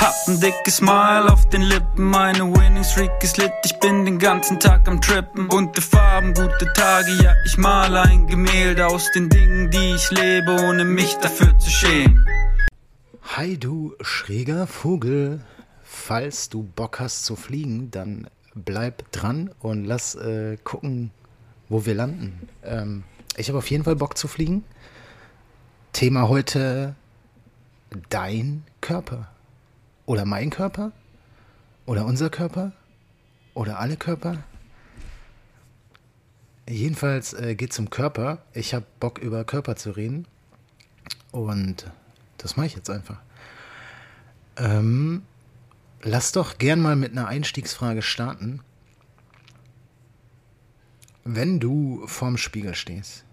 Hab 0.00 0.14
ein 0.28 0.40
dickes 0.40 0.78
Smile 0.78 1.30
auf 1.30 1.46
den 1.50 1.60
Lippen, 1.60 2.06
meine 2.06 2.50
Winning 2.50 2.84
Streak 2.84 3.22
ist 3.22 3.36
lit, 3.36 3.52
ich 3.66 3.78
bin 3.80 4.06
den 4.06 4.18
ganzen 4.18 4.58
Tag 4.58 4.88
am 4.88 4.98
Trippen. 4.98 5.46
Bunte 5.46 5.82
Farben, 5.82 6.32
gute 6.32 6.72
Tage, 6.72 7.12
ja, 7.22 7.34
ich 7.44 7.58
male 7.58 8.00
ein 8.00 8.26
Gemälde 8.26 8.86
aus 8.86 9.10
den 9.14 9.28
Dingen, 9.28 9.70
die 9.70 9.94
ich 9.94 10.10
lebe, 10.10 10.52
ohne 10.52 10.86
mich 10.86 11.16
dafür 11.16 11.58
zu 11.58 11.68
schämen. 11.68 12.26
Hi 13.36 13.58
du 13.58 13.94
schräger 14.00 14.66
Vogel, 14.66 15.42
falls 15.82 16.48
du 16.48 16.62
Bock 16.62 16.98
hast 16.98 17.26
zu 17.26 17.36
fliegen, 17.36 17.90
dann 17.90 18.26
bleib 18.54 19.12
dran 19.12 19.50
und 19.60 19.84
lass 19.84 20.14
äh, 20.14 20.56
gucken, 20.64 21.10
wo 21.68 21.84
wir 21.84 21.94
landen. 21.94 22.48
Ähm, 22.64 23.04
ich 23.36 23.48
habe 23.48 23.58
auf 23.58 23.70
jeden 23.70 23.84
Fall 23.84 23.96
Bock 23.96 24.16
zu 24.16 24.28
fliegen. 24.28 24.64
Thema 25.92 26.30
heute 26.30 26.94
dein 28.08 28.64
Körper. 28.80 29.28
Oder 30.10 30.24
mein 30.24 30.50
Körper? 30.50 30.90
Oder 31.86 32.04
unser 32.04 32.30
Körper? 32.30 32.72
Oder 33.54 33.78
alle 33.78 33.96
Körper? 33.96 34.42
Jedenfalls 36.68 37.32
äh, 37.32 37.54
geht 37.54 37.70
es 37.70 37.78
um 37.78 37.90
Körper. 37.90 38.42
Ich 38.52 38.74
habe 38.74 38.84
Bock 38.98 39.20
über 39.20 39.44
Körper 39.44 39.76
zu 39.76 39.92
reden. 39.92 40.26
Und 41.30 41.92
das 42.38 42.56
mache 42.56 42.66
ich 42.66 42.74
jetzt 42.74 42.90
einfach. 42.90 43.20
Ähm, 44.56 45.22
lass 46.02 46.32
doch 46.32 46.58
gern 46.58 46.80
mal 46.80 46.96
mit 46.96 47.12
einer 47.12 47.28
Einstiegsfrage 47.28 48.02
starten. 48.02 48.62
Wenn 51.22 51.60
du 51.60 52.04
vorm 52.08 52.36
Spiegel 52.36 52.74
stehst, 52.74 53.24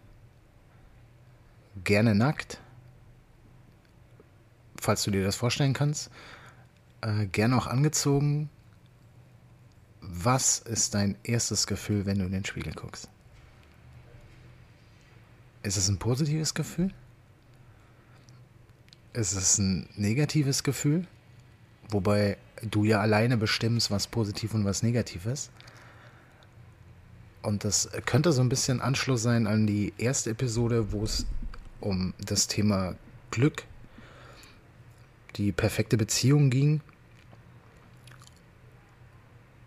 gerne 1.84 2.14
nackt, 2.14 2.62
falls 4.80 5.02
du 5.02 5.10
dir 5.10 5.24
das 5.24 5.38
vorstellen 5.38 5.74
kannst, 5.74 6.12
äh, 7.02 7.26
gerne 7.28 7.58
auch 7.58 7.68
angezogen. 7.68 8.50
Was 10.02 10.60
ist 10.60 10.94
dein 10.94 11.16
erstes 11.24 11.68
Gefühl, 11.68 12.06
wenn 12.06 12.20
du 12.20 12.26
in 12.26 12.32
den 12.32 12.46
Spiegel 12.46 12.74
guckst? 12.74 13.10
Ist 15.64 15.78
es 15.78 15.90
ein 15.90 15.98
positives 15.98 16.54
Gefühl? 16.54 16.94
Ist 19.14 19.34
es 19.34 19.58
ein 19.58 19.90
negatives 19.96 20.64
Gefühl? 20.64 21.08
Wobei 21.90 22.38
du 22.62 22.84
ja 22.84 23.02
alleine 23.02 23.38
bestimmst, 23.38 23.92
was 23.92 24.08
positiv 24.08 24.54
und 24.54 24.66
was 24.66 24.84
negativ 24.84 25.26
ist. 25.26 25.52
Und 27.42 27.64
das 27.64 27.90
könnte 28.06 28.32
so 28.32 28.42
ein 28.42 28.50
bisschen 28.50 28.82
Anschluss 28.82 29.24
sein 29.24 29.48
an 29.48 29.68
die 29.68 29.94
erste 29.98 30.32
Episode, 30.32 30.92
wo 30.92 31.04
es 31.04 31.26
um 31.80 32.14
das 32.20 32.48
Thema 32.48 32.96
Glück, 33.32 33.64
die 35.38 35.52
perfekte 35.52 35.98
Beziehung 35.98 36.50
ging. 36.50 36.82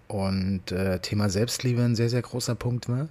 Und 0.08 0.72
äh, 0.72 0.98
Thema 1.00 1.30
Selbstliebe 1.30 1.82
ein 1.82 1.94
sehr, 1.94 2.10
sehr 2.10 2.22
großer 2.22 2.56
Punkt 2.56 2.88
war. 2.88 3.08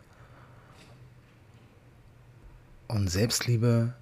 Und 2.90 3.08
Selbstliebe 3.10 3.94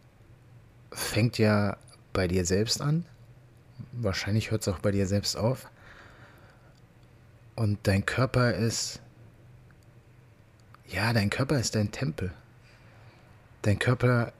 fängt 0.91 1.37
ja 1.37 1.77
bei 2.13 2.27
dir 2.27 2.45
selbst 2.45 2.81
an. 2.81 3.05
Wahrscheinlich 3.91 4.49
hört 4.49 4.61
es 4.61 4.67
auch 4.67 4.79
bei 4.79 4.91
dir 4.91 5.05
selbst 5.05 5.35
auf. 5.35 5.69
Und 7.55 7.79
dein 7.83 8.05
Körper 8.05 8.53
ist, 8.53 9.01
ja, 10.87 11.13
dein 11.13 11.29
Körper 11.29 11.59
ist 11.59 11.75
dein 11.75 11.91
Tempel. 11.91 12.31
Dein 13.61 13.77
Körper 13.77 14.31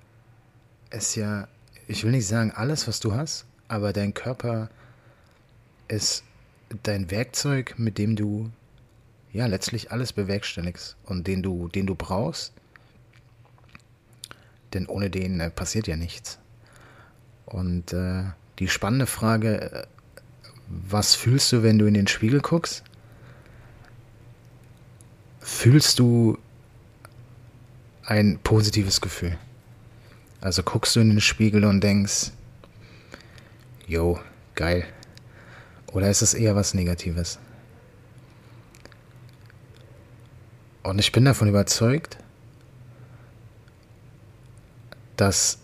ist 0.92 1.16
ja, 1.16 1.48
ich 1.88 2.04
will 2.04 2.12
nicht 2.12 2.28
sagen 2.28 2.52
alles, 2.52 2.88
was 2.88 3.00
du 3.00 3.14
hast, 3.14 3.46
aber 3.68 3.94
dein 3.94 4.14
Körper 4.14 4.70
ist 5.88 6.24
dein 6.84 7.12
Werkzeug, 7.12 7.76
mit 7.78 7.98
dem 7.98 8.16
du 8.16 8.52
ja 9.32 9.46
letztlich 9.46 9.92
alles 9.92 10.14
bewerkstelligst 10.14 10.96
und 11.06 11.28
den 11.28 11.44
du, 11.44 11.68
den 11.68 11.86
du 11.86 11.96
brauchst. 11.96 12.54
Denn 14.74 14.88
ohne 14.88 15.10
den 15.10 15.40
äh, 15.40 15.50
passiert 15.50 15.88
ja 15.88 15.96
nichts. 15.96 16.40
Und 17.46 17.94
äh, 17.94 18.24
die 18.60 18.68
spannende 18.68 19.06
Frage, 19.06 19.62
äh, 19.62 19.88
was 20.68 21.16
fühlst 21.16 21.52
du, 21.52 21.64
wenn 21.64 21.80
du 21.80 21.86
in 21.86 21.94
den 21.94 22.08
Spiegel 22.08 22.42
guckst? 22.42 22.84
Fühlst 25.40 26.00
du 26.00 26.38
ein 28.04 28.40
positives 28.44 29.00
Gefühl? 29.00 29.38
Also 30.42 30.64
guckst 30.64 30.96
du 30.96 31.00
in 31.00 31.10
den 31.10 31.22
Spiegel 31.22 31.64
und 31.64 31.82
denkst, 31.82 32.32
yo, 33.88 34.20
geil. 34.56 34.86
Oder 35.92 36.10
ist 36.10 36.22
es 36.22 36.34
eher 36.34 36.56
was 36.56 36.74
Negatives? 36.74 37.40
Und 40.84 41.00
ich 41.00 41.12
bin 41.12 41.26
davon 41.26 41.48
überzeugt, 41.48 42.18
dass 45.16 45.60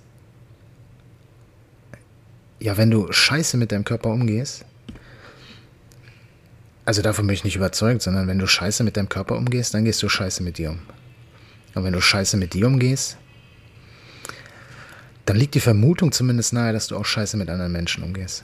ja, 2.60 2.78
wenn 2.78 2.90
du 2.90 3.12
scheiße 3.12 3.58
mit 3.58 3.72
deinem 3.74 3.84
Körper 3.84 4.10
umgehst, 4.10 4.66
also 6.86 7.02
davon 7.02 7.28
bin 7.28 7.34
ich 7.34 7.44
nicht 7.44 7.56
überzeugt, 7.56 8.02
sondern 8.02 8.28
wenn 8.28 8.40
du 8.40 8.48
scheiße 8.48 8.84
mit 8.84 8.98
deinem 8.98 9.10
Körper 9.10 9.36
umgehst, 9.36 9.74
dann 9.74 9.86
gehst 9.86 10.02
du 10.02 10.10
scheiße 10.10 10.44
mit 10.44 10.58
dir 10.58 10.72
um. 10.72 10.80
Und 11.76 11.84
wenn 11.84 11.94
du 11.94 12.02
scheiße 12.02 12.38
mit 12.38 12.54
dir 12.54 12.68
umgehst, 12.68 13.18
dann 15.26 15.38
liegt 15.38 15.56
die 15.56 15.60
Vermutung 15.60 16.12
zumindest 16.12 16.54
nahe, 16.54 16.74
dass 16.74 16.88
du 16.88 16.98
auch 16.98 17.06
scheiße 17.06 17.38
mit 17.38 17.50
anderen 17.50 17.72
Menschen 17.72 18.04
umgehst. 18.04 18.44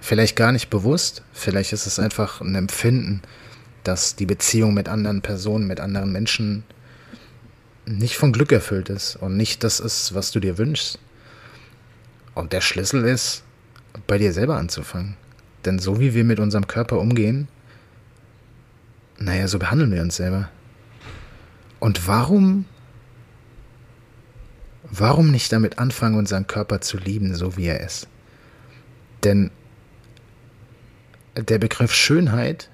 Vielleicht 0.00 0.36
gar 0.36 0.52
nicht 0.52 0.70
bewusst, 0.70 1.22
vielleicht 1.32 1.72
ist 1.72 1.86
es 1.86 1.98
einfach 1.98 2.40
ein 2.40 2.54
Empfinden, 2.54 3.22
dass 3.84 4.16
die 4.16 4.26
Beziehung 4.26 4.74
mit 4.74 4.88
anderen 4.88 5.22
Personen, 5.22 5.66
mit 5.66 5.80
anderen 5.80 6.12
Menschen 6.12 6.64
nicht 7.86 8.16
von 8.16 8.32
Glück 8.32 8.52
erfüllt 8.52 8.88
ist 8.88 9.16
und 9.16 9.36
nicht 9.36 9.64
das 9.64 9.80
ist, 9.80 10.14
was 10.14 10.30
du 10.30 10.40
dir 10.40 10.58
wünschst. 10.58 10.98
Und 12.34 12.52
der 12.52 12.60
Schlüssel 12.60 13.04
ist, 13.04 13.42
bei 14.06 14.18
dir 14.18 14.32
selber 14.32 14.56
anzufangen. 14.56 15.16
Denn 15.64 15.78
so 15.78 16.00
wie 16.00 16.14
wir 16.14 16.24
mit 16.24 16.40
unserem 16.40 16.66
Körper 16.66 16.98
umgehen, 16.98 17.48
naja, 19.18 19.48
so 19.48 19.58
behandeln 19.58 19.92
wir 19.92 20.02
uns 20.02 20.16
selber. 20.16 20.48
Und 21.78 22.06
warum, 22.06 22.64
warum 24.90 25.30
nicht 25.30 25.52
damit 25.52 25.78
anfangen, 25.78 26.16
unseren 26.16 26.46
Körper 26.46 26.80
zu 26.80 26.98
lieben, 26.98 27.34
so 27.34 27.56
wie 27.56 27.66
er 27.66 27.80
ist? 27.80 28.08
Denn 29.24 29.50
der 31.36 31.58
Begriff 31.58 31.94
Schönheit, 31.94 32.68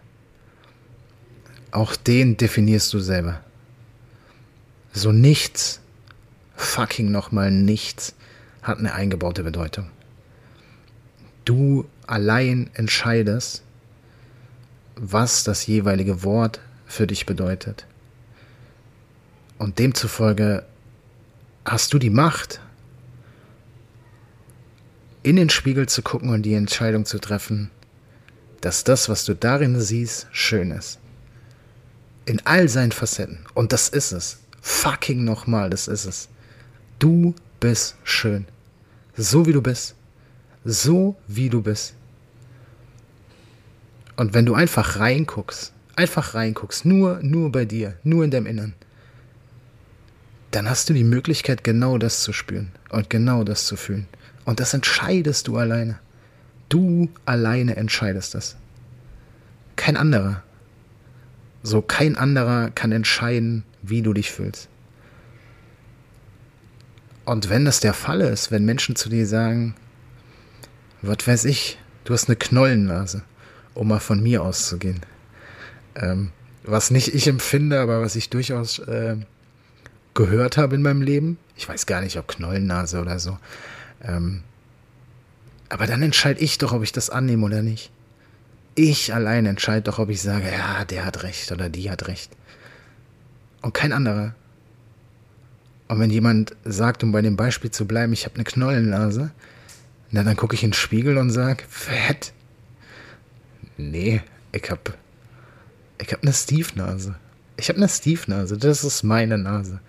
auch 1.71 1.95
den 1.95 2.37
definierst 2.37 2.93
du 2.95 3.01
selber. 3.01 3.41
So 4.93 5.13
nichts, 5.13 5.81
fucking 6.57 7.11
nochmal 7.11 7.51
nichts, 7.51 8.15
hat 8.63 8.79
eine 8.79 8.95
eingebaute 8.95 9.45
Bedeutung. 9.45 9.91
Du 11.45 11.87
allein 12.07 12.71
entscheidest, 12.75 13.63
was 14.97 15.45
das 15.45 15.67
jeweilige 15.67 16.25
Wort 16.25 16.61
für 16.87 17.07
dich 17.07 17.27
bedeutet. 17.27 17.87
Und 19.59 19.79
demzufolge 19.79 20.65
hast 21.67 21.93
du 21.93 21.99
die 21.99 22.11
Macht, 22.11 22.61
in 25.23 25.37
den 25.37 25.51
Spiegel 25.51 25.89
zu 25.89 26.03
gucken 26.03 26.31
und 26.31 26.43
die 26.43 26.55
Entscheidung 26.55 27.05
zu 27.05 27.19
treffen, 27.19 27.71
dass 28.61 28.85
das, 28.85 29.09
was 29.09 29.25
du 29.25 29.35
darin 29.35 29.81
siehst, 29.81 30.29
schön 30.31 30.71
ist. 30.71 31.01
In 32.25 32.41
all 32.47 32.69
seinen 32.69 32.93
Facetten. 32.93 33.45
Und 33.55 33.73
das 33.73 33.89
ist 33.89 34.13
es. 34.13 34.39
fucking 34.63 35.25
nochmal, 35.25 35.71
das 35.71 35.89
ist 35.89 36.07
es. 36.07 36.29
Du 36.99 37.35
bist 37.61 37.97
schön. 38.05 38.47
So 39.17 39.47
wie 39.47 39.53
du 39.53 39.63
bist. 39.63 39.95
So 40.65 41.17
wie 41.27 41.49
du 41.49 41.63
bist. 41.63 41.95
Und 44.17 44.35
wenn 44.35 44.47
du 44.47 44.55
einfach 44.55 44.99
reinguckst, 44.99 45.73
einfach 45.95 46.35
reinguckst, 46.35 46.85
nur, 46.85 47.21
nur 47.23 47.53
bei 47.53 47.65
dir, 47.65 47.97
nur 48.03 48.25
in 48.25 48.31
deinem 48.31 48.47
Innern, 48.47 48.75
dann 50.57 50.71
hast 50.71 50.89
du 50.89 50.95
die 50.95 51.05
Möglichkeit, 51.05 51.65
genau 51.65 51.99
das 51.99 52.23
zu 52.23 52.33
spüren 52.33 52.73
und 52.89 53.11
genau 53.11 53.45
das 53.45 53.67
zu 53.67 53.77
fühlen. 53.77 54.09
Und 54.47 54.59
das 54.59 54.73
entscheidest 54.73 55.49
du 55.49 55.59
alleine. 55.59 55.99
Du 56.71 57.11
alleine 57.27 57.77
entscheidest 57.77 58.35
das. 58.35 58.57
Kein 59.77 59.99
anderer. 59.99 60.43
So 61.63 61.83
kein 61.83 62.17
anderer 62.17 62.71
kann 62.71 62.91
entscheiden, 62.91 63.65
wie 63.83 64.01
du 64.01 64.15
dich 64.15 64.33
fühlst. 64.33 64.71
Und 67.27 67.51
wenn 67.51 67.67
das 67.67 67.81
der 67.81 67.93
Fall 67.93 68.23
ist, 68.23 68.51
wenn 68.51 68.65
Menschen 68.65 68.97
zu 68.97 69.11
dir 69.11 69.27
sagen, 69.27 69.75
was 71.03 71.27
weiß 71.27 71.45
ich, 71.45 71.79
du 72.05 72.15
hast 72.15 72.31
eine 72.31 72.37
Knollennase, 72.37 73.25
um 73.75 73.89
mal 73.89 74.01
von 74.01 74.23
mir 74.23 74.43
auszugehen. 74.43 75.03
Ähm, 75.97 76.31
was 76.63 76.91
nicht 76.91 77.15
ich 77.15 77.29
empfinde, 77.29 77.79
aber 77.79 78.01
was 78.01 78.17
ich 78.17 78.31
durchaus 78.31 78.79
äh, 78.79 79.17
gehört 80.17 80.57
habe 80.57 80.75
in 80.75 80.83
meinem 80.83 81.03
Leben. 81.03 81.39
Ich 81.57 81.69
weiß 81.69 81.87
gar 81.87 82.01
nicht, 82.01 82.19
ob 82.19 82.27
Knollennase 82.27 83.01
oder 83.01 83.21
so. 83.21 83.39
Ähm, 84.03 84.43
aber 85.69 85.87
dann 85.87 86.03
entscheide 86.03 86.41
ich 86.41 86.59
doch, 86.59 86.73
ob 86.73 86.83
ich 86.83 86.93
das 86.93 87.11
annehme 87.11 87.45
oder 87.45 87.63
nicht. 87.63 87.93
Ich 88.75 89.15
allein 89.15 89.47
entscheide 89.47 89.83
doch, 89.83 89.99
ob 89.99 90.11
ich 90.11 90.21
sage, 90.21 90.51
ja, 90.51 90.85
der 90.85 91.05
hat 91.05 91.23
recht 91.23 91.53
oder 91.53 91.69
die 91.69 91.91
hat 91.91 92.09
recht. 92.09 92.33
Und 93.63 93.73
kein 93.73 93.93
anderer. 93.93 94.35
Und 95.89 96.01
wenn 96.01 96.11
jemand 96.11 96.57
sagt, 96.65 97.05
um 97.05 97.13
bei 97.13 97.23
dem 97.23 97.37
Beispiel 97.37 97.71
zu 97.71 97.87
bleiben, 97.87 98.13
ich 98.13 98.25
habe 98.25 98.35
eine 98.35 98.45
Knollennase, 98.45 99.31
na, 100.11 100.23
dann 100.23 100.37
gucke 100.37 100.55
ich 100.55 100.63
in 100.63 100.71
den 100.71 100.75
Spiegel 100.75 101.17
und 101.17 101.31
sage, 101.31 101.65
fett. 101.69 102.33
Nee, 103.77 104.23
ich 104.53 104.71
habe 104.71 104.95
ich 105.99 106.13
hab 106.13 106.23
eine 106.23 106.33
Steve-Nase. 106.33 107.17
Ich 107.57 107.69
habe 107.69 107.79
eine 107.79 107.89
Steve-Nase, 107.89 108.59
das 108.59 108.85
ist 108.85 109.03
meine 109.03 109.39
Nase. 109.39 109.81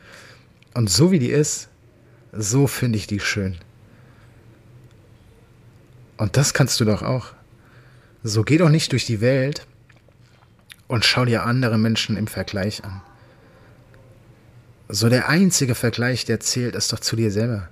Und 0.74 0.90
so 0.90 1.12
wie 1.12 1.19
die 1.19 1.31
ist, 1.31 1.69
so 2.31 2.68
finde 2.68 2.98
ich 2.98 3.08
die 3.08 3.19
schön. 3.19 3.58
Und 6.18 6.38
das 6.38 6.54
kannst 6.54 6.80
du 6.80 6.86
doch 6.86 7.02
auch. 7.02 7.34
So 8.24 8.44
geh 8.44 8.58
doch 8.58 8.69
nicht 8.69 8.92
durch 8.92 9.06
die 9.06 9.22
Welt 9.22 9.66
und 10.88 11.06
schau 11.06 11.25
dir 11.25 11.44
andere 11.44 11.78
Menschen 11.78 12.18
im 12.18 12.28
Vergleich 12.28 12.84
an. 12.84 13.02
So 14.90 15.10
der 15.10 15.28
einzige 15.28 15.75
Vergleich, 15.75 16.25
der 16.25 16.40
zählt, 16.40 16.75
ist 16.75 16.94
doch 16.94 17.00
zu 17.00 17.16
dir 17.16 17.31
selber. 17.31 17.69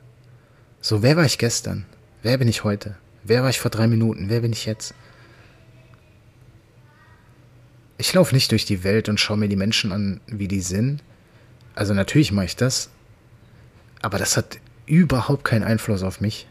So, 0.82 1.02
wer 1.02 1.16
war 1.16 1.26
ich 1.26 1.38
gestern? 1.38 1.86
Wer 2.22 2.38
bin 2.38 2.48
ich 2.48 2.64
heute? 2.64 2.98
Wer 3.24 3.42
war 3.42 3.50
ich 3.50 3.60
vor 3.60 3.72
drei 3.72 3.88
Minuten? 3.88 4.30
Wer 4.30 4.42
bin 4.42 4.52
ich 4.52 4.66
jetzt? 4.66 4.94
Ich 7.98 8.14
laufe 8.14 8.36
nicht 8.36 8.52
durch 8.52 8.66
die 8.66 8.84
Welt 8.84 9.08
und 9.10 9.20
schaue 9.20 9.38
mir 9.38 9.48
die 9.48 9.56
Menschen 9.56 9.92
an, 9.92 10.20
wie 10.28 10.48
die 10.48 10.62
sind. 10.62 11.02
Also 11.76 11.94
natürlich 11.94 12.32
mache 12.32 12.46
ich 12.46 12.56
das, 12.56 12.90
aber 14.02 14.18
das 14.18 14.38
hat 14.38 14.60
überhaupt 14.86 15.44
keinen 15.44 15.64
Einfluss 15.64 16.04
auf 16.04 16.22
mich. 16.22 16.48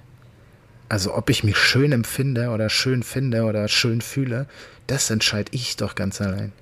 Also 0.88 1.14
ob 1.14 1.30
ich 1.30 1.44
mich 1.44 1.56
schön 1.56 1.92
empfinde 1.92 2.50
oder 2.50 2.68
schön 2.68 3.02
finde 3.02 3.44
oder 3.44 3.68
schön 3.68 4.00
fühle, 4.00 4.46
das 4.86 5.10
entscheide 5.10 5.50
ich 5.54 5.76
doch 5.76 5.94
ganz 5.94 6.20
allein. 6.20 6.52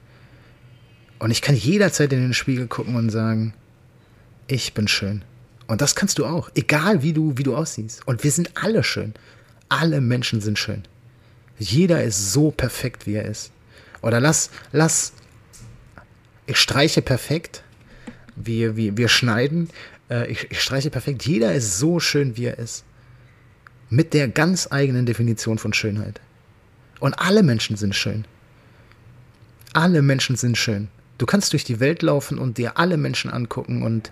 Und 1.18 1.30
ich 1.30 1.42
kann 1.42 1.54
jederzeit 1.54 2.12
in 2.12 2.20
den 2.20 2.34
Spiegel 2.34 2.66
gucken 2.66 2.96
und 2.96 3.10
sagen, 3.10 3.54
ich 4.48 4.74
bin 4.74 4.88
schön. 4.88 5.22
Und 5.66 5.80
das 5.80 5.94
kannst 5.94 6.18
du 6.18 6.26
auch, 6.26 6.50
egal 6.54 7.02
wie 7.02 7.12
du, 7.12 7.38
wie 7.38 7.42
du 7.42 7.56
aussiehst. 7.56 8.06
Und 8.06 8.24
wir 8.24 8.30
sind 8.30 8.50
alle 8.54 8.82
schön. 8.84 9.14
Alle 9.68 10.00
Menschen 10.00 10.40
sind 10.40 10.58
schön. 10.58 10.82
Jeder 11.58 12.02
ist 12.02 12.32
so 12.32 12.50
perfekt, 12.50 13.06
wie 13.06 13.14
er 13.14 13.24
ist. 13.24 13.52
Oder 14.02 14.20
lass, 14.20 14.50
lass, 14.72 15.12
ich 16.46 16.58
streiche 16.58 17.02
perfekt, 17.02 17.62
wir, 18.36 18.76
wir, 18.76 18.96
wir 18.96 19.08
schneiden, 19.08 19.68
äh, 20.10 20.30
ich, 20.30 20.50
ich 20.50 20.60
streiche 20.60 20.90
perfekt. 20.90 21.24
Jeder 21.24 21.54
ist 21.54 21.78
so 21.78 22.00
schön, 22.00 22.36
wie 22.36 22.46
er 22.46 22.58
ist. 22.58 22.84
Mit 23.88 24.14
der 24.14 24.28
ganz 24.28 24.68
eigenen 24.70 25.06
Definition 25.06 25.58
von 25.58 25.72
Schönheit. 25.72 26.20
Und 27.00 27.14
alle 27.14 27.42
Menschen 27.42 27.76
sind 27.76 27.94
schön. 27.94 28.24
Alle 29.72 30.02
Menschen 30.02 30.36
sind 30.36 30.56
schön. 30.56 30.88
Du 31.18 31.26
kannst 31.26 31.52
durch 31.52 31.64
die 31.64 31.80
Welt 31.80 32.02
laufen 32.02 32.38
und 32.38 32.58
dir 32.58 32.78
alle 32.78 32.96
Menschen 32.96 33.30
angucken 33.30 33.82
und 33.82 34.10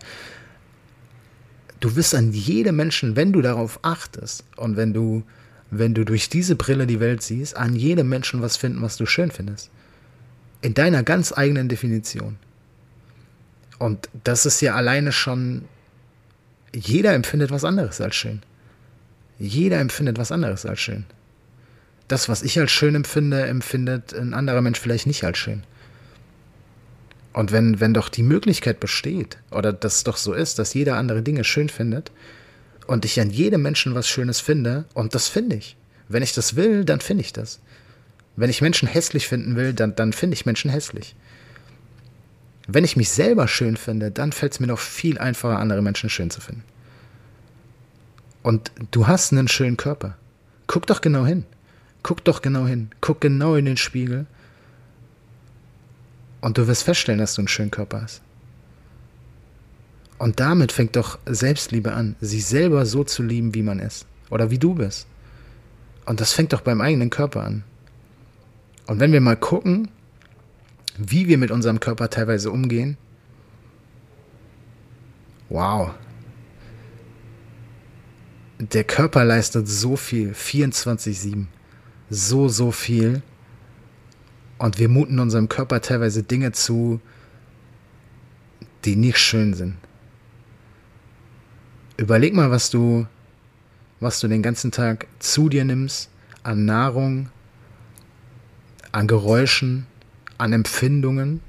du 1.81 1.97
wirst 1.97 2.15
an 2.15 2.33
jedem 2.33 2.77
Menschen, 2.77 3.17
wenn 3.17 3.33
du 3.33 3.43
darauf 3.43 3.81
achtest 3.83 4.45
und 4.57 4.77
wenn 4.77 4.93
du, 4.93 5.23
wenn 5.71 5.95
du 5.95 6.05
durch 6.05 6.29
diese 6.29 6.57
Brille 6.57 6.87
die 6.87 7.01
Welt 7.01 7.23
siehst, 7.23 7.57
an 7.57 7.75
jedem 7.75 8.09
Menschen 8.09 8.43
was 8.43 8.57
finden, 8.57 8.83
was 8.83 8.97
du 8.97 9.07
schön 9.07 9.31
findest. 9.31 9.71
In 10.63 10.75
deiner 10.75 11.03
ganz 11.03 11.33
eigenen 11.37 11.69
Definition. 11.69 12.37
Und 13.79 14.09
das 14.25 14.45
ist 14.45 14.61
ja 14.61 14.75
alleine 14.75 15.11
schon, 15.11 15.65
jeder 16.75 17.15
empfindet 17.15 17.51
was 17.51 17.65
anderes 17.65 18.01
als 18.01 18.15
schön. 18.15 18.43
Jeder 19.39 19.81
empfindet 19.81 20.19
was 20.19 20.33
anderes 20.33 20.67
als 20.67 20.81
schön. 20.81 21.07
Das, 22.09 22.29
was 22.29 22.43
ich 22.43 22.59
als 22.59 22.71
schön 22.71 22.95
empfinde, 22.95 23.47
empfindet 23.47 24.13
ein 24.13 24.35
anderer 24.35 24.61
Mensch 24.61 24.79
vielleicht 24.79 25.07
nicht 25.07 25.25
als 25.25 25.39
schön. 25.39 25.63
Und 27.33 27.53
wenn, 27.53 27.81
wenn 27.81 27.95
doch 27.95 28.09
die 28.09 28.23
Möglichkeit 28.23 28.81
besteht, 28.81 29.39
oder 29.51 29.73
das 29.73 30.05
doch 30.05 30.17
so 30.17 30.33
ist, 30.33 30.59
dass 30.59 30.75
jeder 30.75 30.97
andere 30.97 31.23
Dinge 31.23 31.45
schön 31.45 31.69
findet 31.69 32.11
und 32.87 33.05
ich 33.05 33.21
an 33.21 33.31
jedem 33.31 33.63
Menschen 33.63 33.95
was 33.95 34.09
Schönes 34.09 34.41
finde, 34.41 34.85
und 34.95 35.15
das 35.15 35.29
finde 35.29 35.57
ich. 35.57 35.77
Wenn 36.09 36.25
ich 36.25 36.35
das 36.35 36.57
will, 36.57 36.85
dann 36.85 37.01
finde 37.01 37.23
ich 37.23 37.33
das. 37.33 37.61
Wenn 38.37 38.51
ich 38.51 38.63
Menschen 38.63 38.89
hässlich 38.89 39.29
finden 39.29 39.57
will, 39.57 39.73
dann, 39.73 39.95
dann 39.97 40.13
finde 40.13 40.35
ich 40.35 40.47
Menschen 40.47 40.71
hässlich. 40.71 41.15
Wenn 42.67 42.85
ich 42.85 42.97
mich 42.97 43.11
selber 43.11 43.49
schön 43.49 43.77
finde, 43.77 44.11
dann 44.11 44.33
fällt 44.33 44.53
es 44.53 44.61
mir 44.61 44.69
noch 44.69 44.79
viel 44.79 45.19
einfacher, 45.19 45.59
andere 45.59 45.83
Menschen 45.83 46.09
schön 46.09 46.31
zu 46.31 46.41
finden. 46.41 46.63
Und 48.43 48.71
du 48.91 49.07
hast 49.07 49.33
einen 49.33 49.49
schönen 49.49 49.77
Körper. 49.77 50.17
Guck 50.67 50.87
doch 50.87 51.01
genau 51.01 51.27
hin. 51.27 51.45
Guck 52.03 52.25
doch 52.25 52.41
genau 52.41 52.67
hin. 52.67 52.91
Guck 53.01 53.21
genau 53.21 53.57
in 53.57 53.65
den 53.65 53.77
Spiegel 53.77 54.27
und 56.41 56.57
du 56.57 56.67
wirst 56.67 56.85
feststellen, 56.85 57.19
dass 57.19 57.35
du 57.35 57.43
einen 57.43 57.49
schönen 57.49 57.71
Körper 57.71 58.03
hast. 58.03 58.23
Und 60.19 60.41
damit 60.41 60.73
fängt 60.73 60.97
doch 60.97 61.19
Selbstliebe 61.27 61.93
an, 61.93 62.17
sich 62.21 62.45
selber 62.47 62.85
so 62.87 63.05
zu 63.05 63.23
lieben, 63.23 63.55
wie 63.55 63.63
man 63.63 63.79
ist. 63.79 64.07
Oder 64.29 64.51
wie 64.51 64.59
du 64.59 64.75
bist. 64.75 65.07
Und 66.07 66.21
das 66.21 66.33
fängt 66.33 66.53
doch 66.53 66.61
beim 66.61 66.81
eigenen 66.81 67.11
Körper 67.11 67.45
an. 67.45 67.65
Und 68.91 68.99
wenn 68.99 69.13
wir 69.13 69.21
mal 69.21 69.37
gucken, 69.37 69.89
wie 70.99 71.29
wir 71.29 71.39
mit 71.39 71.53
unserem 71.53 71.79
Körper 71.79 72.11
teilweise 72.11 72.51
umgehen, 72.51 72.97
wow. 75.49 75.93
Der 78.59 78.83
Körper 78.83 79.25
leistet 79.25 79.69
so 79.69 79.95
viel, 79.95 80.33
24-7. 80.33 81.47
So, 82.11 82.49
so 82.49 82.73
viel. 82.73 83.23
Und 84.59 84.81
wir 84.81 84.89
muten 84.89 85.21
unserem 85.21 85.49
Körper 85.49 85.81
teilweise 85.81 86.25
Dinge 86.25 86.51
zu, 86.51 87.01
die 88.85 88.97
nicht 88.97 89.19
schön 89.19 89.55
sind. 89.55 89.77
Überleg 91.97 92.35
mal, 92.35 92.51
was 92.51 92.71
du, 92.71 93.07
was 94.01 94.19
du 94.19 94.27
den 94.27 94.43
ganzen 94.43 94.73
Tag 94.73 95.07
zu 95.21 95.49
dir 95.49 95.65
nimmst 95.65 96.11
an 96.43 96.65
Nahrung, 96.65 97.31
an 98.93 99.07
Geräuschen, 99.07 99.87
an 100.39 100.53
Empfindungen. 100.53 101.41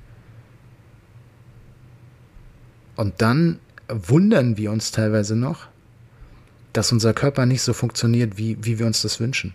Und 2.96 3.22
dann 3.22 3.60
wundern 3.88 4.58
wir 4.58 4.72
uns 4.72 4.92
teilweise 4.92 5.36
noch, 5.36 5.68
dass 6.74 6.92
unser 6.92 7.14
Körper 7.14 7.46
nicht 7.46 7.62
so 7.62 7.74
funktioniert, 7.74 8.38
wie, 8.38 8.58
wie 8.62 8.80
wir 8.80 8.86
uns 8.86 9.02
das 9.02 9.20
wünschen. 9.20 9.54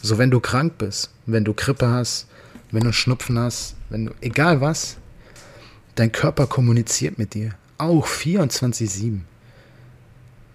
So, 0.00 0.18
wenn 0.18 0.30
du 0.30 0.40
krank 0.40 0.78
bist, 0.78 1.10
wenn 1.26 1.44
du 1.44 1.54
Grippe 1.54 1.88
hast, 1.88 2.26
wenn 2.70 2.84
du 2.84 2.92
Schnupfen 2.92 3.38
hast, 3.38 3.76
wenn 3.90 4.06
du, 4.06 4.12
egal 4.20 4.60
was, 4.60 4.96
dein 5.94 6.12
Körper 6.12 6.46
kommuniziert 6.46 7.18
mit 7.18 7.34
dir. 7.34 7.54
Auch 7.78 8.06
24-7. 8.06 9.20